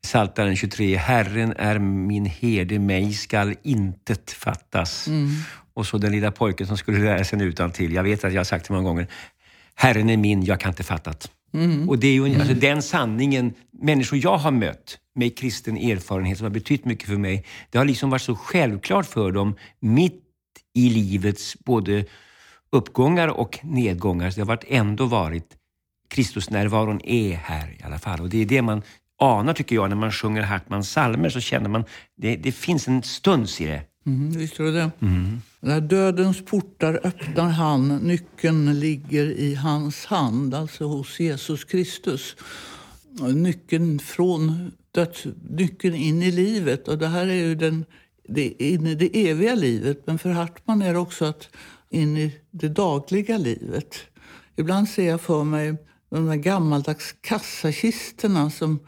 Saltaren 0.04 0.56
23. 0.56 0.96
Herren 0.96 1.54
är 1.58 1.80
min 1.80 2.26
herde, 2.26 2.80
mig 2.80 3.14
skall 3.14 3.56
intet 3.64 4.32
fattas. 4.32 5.08
Mm. 5.08 5.30
Och 5.82 5.88
så 5.88 5.98
den 5.98 6.12
lilla 6.12 6.32
pojken 6.32 6.68
som 6.68 6.78
skulle 6.78 7.00
lära 7.00 7.24
sig 7.24 7.44
utan 7.44 7.72
till. 7.72 7.94
Jag 7.94 8.04
vet 8.04 8.24
att 8.24 8.34
jag 8.34 8.40
har 8.40 8.44
sagt 8.44 8.68
det 8.68 8.74
många 8.74 8.88
gånger. 8.90 9.08
Herren 9.76 10.10
är 10.10 10.18
min, 10.18 10.44
jag 10.44 10.60
kan 10.60 10.72
inte 10.72 10.84
fattat. 10.84 11.32
Mm. 11.54 11.90
Och 11.90 12.00
det 12.00 12.08
är 12.08 12.14
ju 12.14 12.26
alltså, 12.26 12.42
mm. 12.42 12.60
den 12.60 12.82
sanningen 12.82 13.54
människor 13.82 14.20
jag 14.24 14.38
har 14.38 14.52
mött 14.52 14.98
med 15.16 15.38
kristen 15.38 15.78
erfarenhet 15.78 16.38
som 16.38 16.46
har 16.46 16.52
betytt 16.52 16.86
mycket 16.86 17.08
för 17.08 17.18
mig. 17.18 17.46
Det 17.70 17.78
har 17.78 17.86
liksom 17.86 18.10
varit 18.10 18.22
så 18.22 18.36
självklart 18.36 19.06
för 19.06 19.32
dem 19.32 19.56
mitt 19.80 20.24
i 20.74 20.90
livets 20.90 21.58
både 21.66 22.06
uppgångar 22.72 23.28
och 23.28 23.60
nedgångar. 23.64 24.30
Så 24.30 24.36
det 24.36 24.42
har 24.42 24.48
varit 24.48 24.66
ändå 24.68 25.06
varit 25.06 25.58
Kristusnärvaron 26.10 27.02
är 27.04 27.36
här 27.36 27.76
i 27.80 27.84
alla 27.84 28.00
fall. 28.00 28.22
Och 28.22 28.30
det 28.30 28.42
är 28.42 28.46
det 28.46 28.62
man 28.62 28.82
anar 29.20 29.54
tycker 29.54 29.76
jag 29.76 29.90
när 29.90 29.96
man 29.96 30.12
sjunger 30.12 30.42
Hartmans 30.42 30.90
psalmer 30.90 31.30
så 31.30 31.40
känner 31.40 31.70
man 31.70 31.84
det, 32.18 32.36
det 32.36 32.52
finns 32.52 32.88
en 32.88 33.04
stuns 33.04 33.62
i 33.62 33.66
det. 33.66 33.82
Mm, 34.06 34.32
visst 34.32 34.60
gör 34.60 34.72
det 34.72 34.92
mm. 35.00 35.42
När 35.60 35.82
dödens 35.82 36.46
portar 36.46 37.00
öppnar 37.04 37.50
han, 37.50 37.98
nyckeln 37.98 38.80
ligger 38.80 39.26
i 39.26 39.56
hans 39.56 40.06
hand, 40.06 40.54
alltså 40.54 40.86
hos 40.86 41.20
Jesus 41.20 41.64
Kristus. 41.64 42.36
Nyckeln 43.34 44.00
från 44.00 44.72
döds, 44.92 45.26
nyckeln 45.50 45.96
in 45.96 46.22
i 46.22 46.32
livet. 46.32 46.88
Och 46.88 46.98
det 46.98 47.08
här 47.08 47.28
är 47.28 47.34
ju 47.34 47.56
den, 47.56 47.86
det, 48.28 48.64
in 48.64 48.88
i 48.88 48.96
det 48.96 49.30
eviga 49.30 49.56
livet. 49.56 50.08
Men 50.08 50.20
för 50.20 50.30
Hartman 50.30 50.82
är 50.82 50.94
det 50.94 51.00
också 51.00 51.26
att 51.26 51.50
in 51.90 52.18
i 52.18 52.36
det 52.52 52.70
dagliga 52.70 53.38
livet. 53.38 53.96
Ibland 54.56 54.90
ser 54.90 55.08
jag 55.08 55.22
för 55.22 55.44
mig 55.44 55.76
de 56.10 56.26
där 56.26 56.36
gammaldags 56.36 57.16
kassakisterna 57.22 58.50
som 58.50 58.80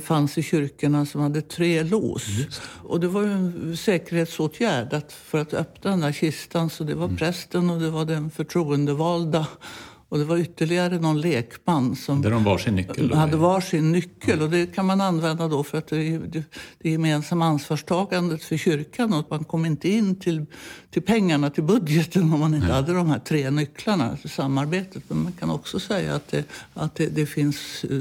fanns 0.00 0.38
i 0.38 0.42
kyrkorna 0.42 1.06
som 1.06 1.20
hade 1.20 1.42
tre 1.42 1.82
lås. 1.82 2.28
Mm. 2.28 2.50
Och 2.82 3.00
det 3.00 3.08
var 3.08 3.22
ju 3.22 3.32
en 3.32 3.76
säkerhetsåtgärd 3.76 4.92
att, 4.92 5.12
för 5.12 5.38
att 5.38 5.54
öppna 5.54 5.90
den 5.90 6.00
där 6.00 6.12
kistan. 6.12 6.70
Så 6.70 6.84
det 6.84 6.94
var 6.94 7.04
mm. 7.04 7.16
prästen 7.16 7.70
och 7.70 7.80
det 7.80 7.90
var 7.90 8.04
den 8.04 8.30
förtroendevalda 8.30 9.46
och 10.14 10.20
det 10.20 10.26
var 10.26 10.38
ytterligare 10.38 10.98
någon 10.98 11.20
lekman 11.20 11.96
som 11.96 12.16
hade 12.16 12.30
de 12.30 12.44
varsin 12.44 12.76
nyckel? 12.76 13.08
Då? 13.08 13.16
hade 13.16 13.36
varsin 13.36 13.92
nyckel. 13.92 14.42
Och 14.42 14.50
det 14.50 14.74
kan 14.74 14.86
man 14.86 15.00
använda 15.00 15.48
då 15.48 15.64
för 15.64 15.78
att 15.78 15.86
det 15.86 15.96
är 15.96 16.18
det 16.82 16.90
gemensamma 16.90 17.46
ansvarstagandet 17.46 18.42
för 18.42 18.56
kyrkan. 18.56 19.12
Och 19.12 19.18
att 19.18 19.30
man 19.30 19.44
kom 19.44 19.66
inte 19.66 19.88
in 19.88 20.16
till, 20.16 20.46
till 20.90 21.02
pengarna, 21.02 21.50
till 21.50 21.62
budgeten 21.62 22.32
om 22.32 22.40
man 22.40 22.54
inte 22.54 22.66
Nej. 22.66 22.76
hade 22.76 22.94
de 22.94 23.10
här 23.10 23.18
tre 23.18 23.50
nycklarna 23.50 24.16
till 24.16 24.30
samarbetet. 24.30 25.02
Men 25.08 25.22
man 25.22 25.32
kan 25.32 25.50
också 25.50 25.80
säga 25.80 26.14
att 26.14 26.28
det, 26.28 26.44
att 26.74 26.94
det, 26.94 27.06
det 27.06 27.26
finns 27.26 27.84
eh, 27.90 27.98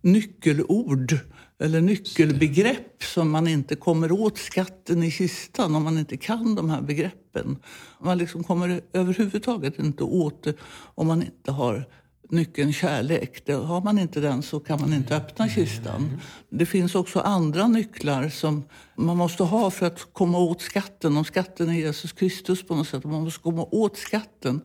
nyckelord 0.00 1.18
eller 1.60 1.80
nyckelbegrepp 1.80 3.02
som 3.02 3.30
man 3.30 3.48
inte 3.48 3.76
kommer 3.76 4.12
åt 4.12 4.38
skatten 4.38 5.02
i 5.02 5.10
kistan 5.10 5.74
om 5.74 5.84
man 5.84 5.98
inte 5.98 6.16
kan 6.16 6.54
de 6.54 6.70
här 6.70 6.82
begreppen. 6.82 7.56
Man 8.00 8.18
liksom 8.18 8.44
kommer 8.44 8.80
överhuvudtaget 8.92 9.78
inte 9.78 10.04
åt 10.04 10.42
det 10.42 10.54
om 10.94 11.06
man 11.06 11.22
inte 11.22 11.52
har 11.52 11.88
nyckeln 12.30 12.72
kärlek. 12.72 13.46
Det, 13.46 13.52
har 13.52 13.80
man 13.80 13.98
inte 13.98 14.20
den 14.20 14.42
så 14.42 14.60
kan 14.60 14.80
man 14.80 14.92
inte 14.92 15.16
öppna 15.16 15.48
kistan. 15.48 16.20
Det 16.50 16.66
finns 16.66 16.94
också 16.94 17.20
andra 17.20 17.68
nycklar 17.68 18.28
som 18.28 18.64
man 18.96 19.16
måste 19.16 19.42
ha 19.42 19.70
för 19.70 19.86
att 19.86 20.12
komma 20.12 20.38
åt 20.38 20.62
skatten. 20.62 21.16
Om 21.16 21.24
skatten 21.24 21.68
är 21.68 21.74
Jesus 21.74 22.12
Kristus 22.12 22.66
på 22.66 22.74
något 22.74 22.88
sätt, 22.88 23.04
om 23.04 23.10
man 23.10 23.24
måste 23.24 23.42
komma 23.42 23.66
åt 23.70 23.96
skatten. 23.96 24.60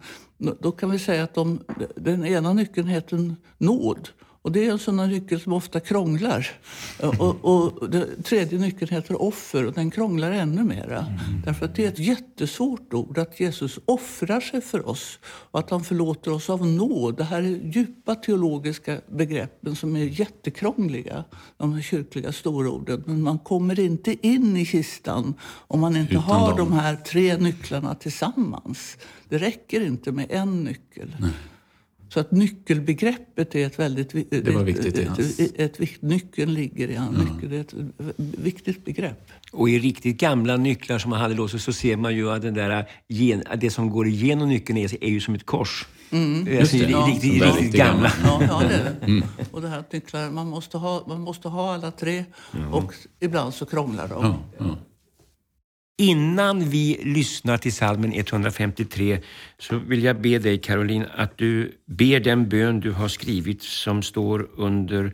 Då 0.60 0.72
kan 0.72 0.92
vi 0.92 1.00
säga 1.00 1.24
att 1.24 1.34
de, 1.34 1.60
den 1.96 2.26
ena 2.26 2.54
nyckeln 2.54 2.88
heter 2.88 3.36
nåd. 3.58 4.10
Och 4.44 4.52
det 4.52 4.68
är 4.68 4.72
en 4.72 4.80
sån 4.80 4.98
nyckel 4.98 5.40
som 5.40 5.54
ofta 5.54 5.80
krånglar. 5.80 6.48
Och, 7.20 7.46
och 7.46 7.90
den 7.90 8.24
tredje 8.24 8.60
nyckeln 8.60 8.92
heter 8.92 9.22
offer 9.22 9.66
och 9.66 9.74
den 9.74 9.92
krånglar 9.92 10.32
ännu 10.32 10.64
mera. 10.64 11.00
Mm. 11.00 11.42
Därför 11.46 11.66
att 11.66 11.76
det 11.76 11.86
är 11.86 11.88
ett 11.88 12.00
jättesvårt 12.00 12.94
ord 12.94 13.18
att 13.18 13.40
Jesus 13.40 13.80
offrar 13.86 14.42
sig 14.42 14.62
för 14.62 14.90
oss 14.90 15.20
och 15.26 15.60
att 15.60 15.70
han 15.70 15.84
förlåter 15.84 16.32
oss 16.32 16.50
av 16.50 16.68
nåd. 16.68 17.18
Det 17.18 17.24
här 17.24 17.42
är 17.42 17.72
djupa 17.74 18.16
teologiska 18.16 19.02
begreppen 19.12 19.76
som 19.76 19.96
är 19.96 20.04
jättekrångliga, 20.04 21.24
de 21.58 21.74
här 21.74 21.82
kyrkliga 21.82 22.32
stororden. 22.32 23.04
Men 23.06 23.22
man 23.22 23.40
kommer 23.40 23.80
inte 23.80 24.28
in 24.28 24.58
i 24.58 24.66
kistan 24.66 25.34
om 25.68 25.80
man 25.80 25.96
inte 25.96 26.14
Utan 26.14 26.24
har 26.24 26.50
dem. 26.50 26.58
de 26.58 26.74
här 26.74 26.96
tre 26.96 27.38
nycklarna 27.38 27.96
tillsammans. 27.96 28.98
Det 29.30 29.38
räcker 29.38 29.82
inte 29.82 30.12
med 30.12 30.26
en 30.30 30.64
nyckel. 30.64 31.16
Nej. 31.20 31.32
Så 32.14 32.20
att 32.20 32.32
nyckelbegreppet 32.32 33.56
är 33.56 33.68
ett 33.68 33.80
väldigt... 33.80 34.30
Det 34.30 34.52
var 34.52 34.64
viktigt 34.64 34.98
ett, 34.98 35.20
ett, 35.20 35.60
ett, 35.60 35.80
ett, 35.80 36.02
Nyckeln 36.02 36.54
ligger 36.54 36.88
i 36.88 36.96
hans 36.96 37.18
ja. 37.18 37.34
nyckel. 37.34 37.50
Det 37.50 37.58
är 37.58 37.62
ett 37.62 38.16
viktigt 38.18 38.86
begrepp. 38.86 39.28
Och 39.52 39.70
i 39.70 39.80
riktigt 39.80 40.18
gamla 40.18 40.58
nycklar 40.58 41.00
som 41.00 41.10
man 41.10 41.20
hade 41.20 41.36
då 41.36 41.48
så 41.48 41.74
ser 41.74 41.98
man 41.98 42.16
ju 42.16 42.32
att 42.32 42.42
den 42.42 42.54
där, 42.54 42.86
det 43.56 43.70
som 43.70 43.90
går 43.90 44.08
igenom 44.08 44.50
nyckeln 44.50 44.78
är, 44.78 45.04
är 45.04 45.10
ju 45.10 45.22
som 45.22 45.36
ett 45.36 45.46
kors. 45.46 45.88
Mm. 46.12 46.60
Alltså, 46.60 46.78
det, 46.78 46.84
ja. 46.84 47.08
riktigt, 47.10 47.34
riktigt, 47.34 47.56
riktigt 47.56 47.74
gamla. 47.74 48.12
Ja, 48.24 48.42
ja, 48.48 48.62
det 48.70 48.76
är 48.76 48.84
det. 48.84 48.96
Mm. 49.06 49.24
Och 49.52 49.62
det 49.62 49.68
här 49.68 49.84
nycklar, 49.92 50.30
man 50.30 50.48
måste 50.48 50.78
ha, 50.78 51.04
man 51.08 51.22
måste 51.22 51.48
ha 51.48 51.74
alla 51.74 51.92
tre 51.92 52.26
ja. 52.52 52.78
och 52.78 52.94
ibland 53.20 53.54
så 53.54 53.66
krånglar 53.66 54.08
de. 54.08 54.36
Ja, 54.60 54.78
Innan 55.98 56.70
vi 56.70 57.00
lyssnar 57.04 57.58
till 57.58 57.74
salmen 57.74 58.14
153 58.14 59.22
så 59.60 59.78
vill 59.78 60.04
jag 60.04 60.22
be 60.22 60.40
dig 60.40 60.58
Caroline 60.58 61.06
att 61.16 61.38
du 61.38 61.72
ber 61.86 62.20
den 62.20 62.50
bön 62.50 62.80
du 62.80 62.92
har 62.92 63.08
skrivit 63.08 63.64
som 63.64 64.02
står 64.02 64.50
under 64.56 65.14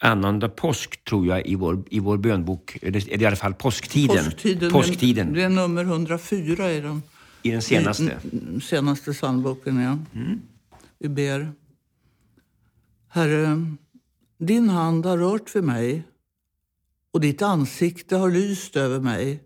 annandag 0.00 0.48
påsk 0.48 1.04
tror 1.04 1.26
jag 1.26 1.46
i 1.46 1.54
vår, 1.54 1.84
i 1.90 2.00
vår 2.00 2.18
bönbok, 2.18 2.78
eller 2.82 3.22
i 3.22 3.26
alla 3.26 3.36
fall 3.36 3.54
påsktiden. 3.54 4.24
Påsktiden, 4.24 4.70
påsktiden. 4.70 5.32
Det 5.32 5.42
är 5.42 5.48
nummer 5.48 5.84
104 5.84 6.72
i 6.72 6.80
den, 6.80 7.02
I 7.42 7.50
den 7.50 7.62
senaste. 7.62 8.18
I, 8.56 8.60
senaste 8.60 9.12
psalmboken, 9.12 9.80
ja. 9.80 9.98
Mm. 10.20 10.40
Vi 10.98 11.08
ber. 11.08 11.52
Herre, 13.08 13.66
din 14.38 14.68
hand 14.68 15.06
har 15.06 15.18
rört 15.18 15.56
vid 15.56 15.64
mig 15.64 16.02
och 17.12 17.20
ditt 17.20 17.42
ansikte 17.42 18.16
har 18.16 18.30
lyst 18.30 18.76
över 18.76 19.00
mig. 19.00 19.40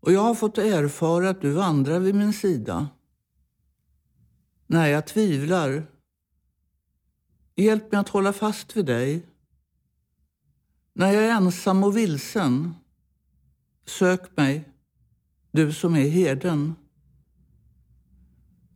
Och 0.00 0.12
jag 0.12 0.20
har 0.20 0.34
fått 0.34 0.58
erfara 0.58 1.30
att 1.30 1.40
du 1.40 1.50
vandrar 1.50 1.98
vid 1.98 2.14
min 2.14 2.32
sida. 2.32 2.88
När 4.66 4.86
jag 4.86 5.06
tvivlar, 5.06 5.86
hjälp 7.56 7.92
mig 7.92 8.00
att 8.00 8.08
hålla 8.08 8.32
fast 8.32 8.76
vid 8.76 8.86
dig. 8.86 9.26
När 10.92 11.12
jag 11.12 11.24
är 11.24 11.30
ensam 11.30 11.84
och 11.84 11.96
vilsen, 11.96 12.74
sök 13.86 14.36
mig, 14.36 14.68
du 15.50 15.72
som 15.72 15.96
är 15.96 16.08
herden. 16.08 16.74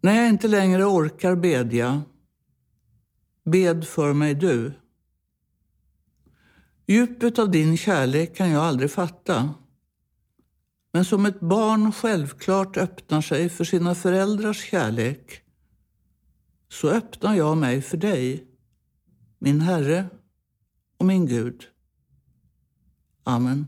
När 0.01 0.15
jag 0.15 0.29
inte 0.29 0.49
längre 0.49 0.85
orkar 0.85 1.37
bedja, 1.37 2.03
bed 3.45 3.87
för 3.87 4.13
mig 4.13 4.35
du. 4.35 4.73
Djupet 6.87 7.39
av 7.39 7.51
din 7.51 7.77
kärlek 7.77 8.37
kan 8.37 8.51
jag 8.51 8.65
aldrig 8.65 8.91
fatta. 8.91 9.55
Men 10.95 11.05
som 11.05 11.27
ett 11.27 11.41
barn 11.41 11.93
självklart 11.93 12.77
öppnar 12.77 13.21
sig 13.21 13.49
för 13.49 13.65
sina 13.65 13.95
föräldrars 13.95 14.71
kärlek, 14.71 15.43
så 16.69 16.89
öppnar 16.89 17.35
jag 17.35 17.57
mig 17.57 17.83
för 17.83 17.97
dig, 17.97 18.47
min 19.39 19.61
Herre 19.61 20.07
och 20.99 21.07
min 21.07 21.27
Gud. 21.27 21.65
Amen. 23.25 23.67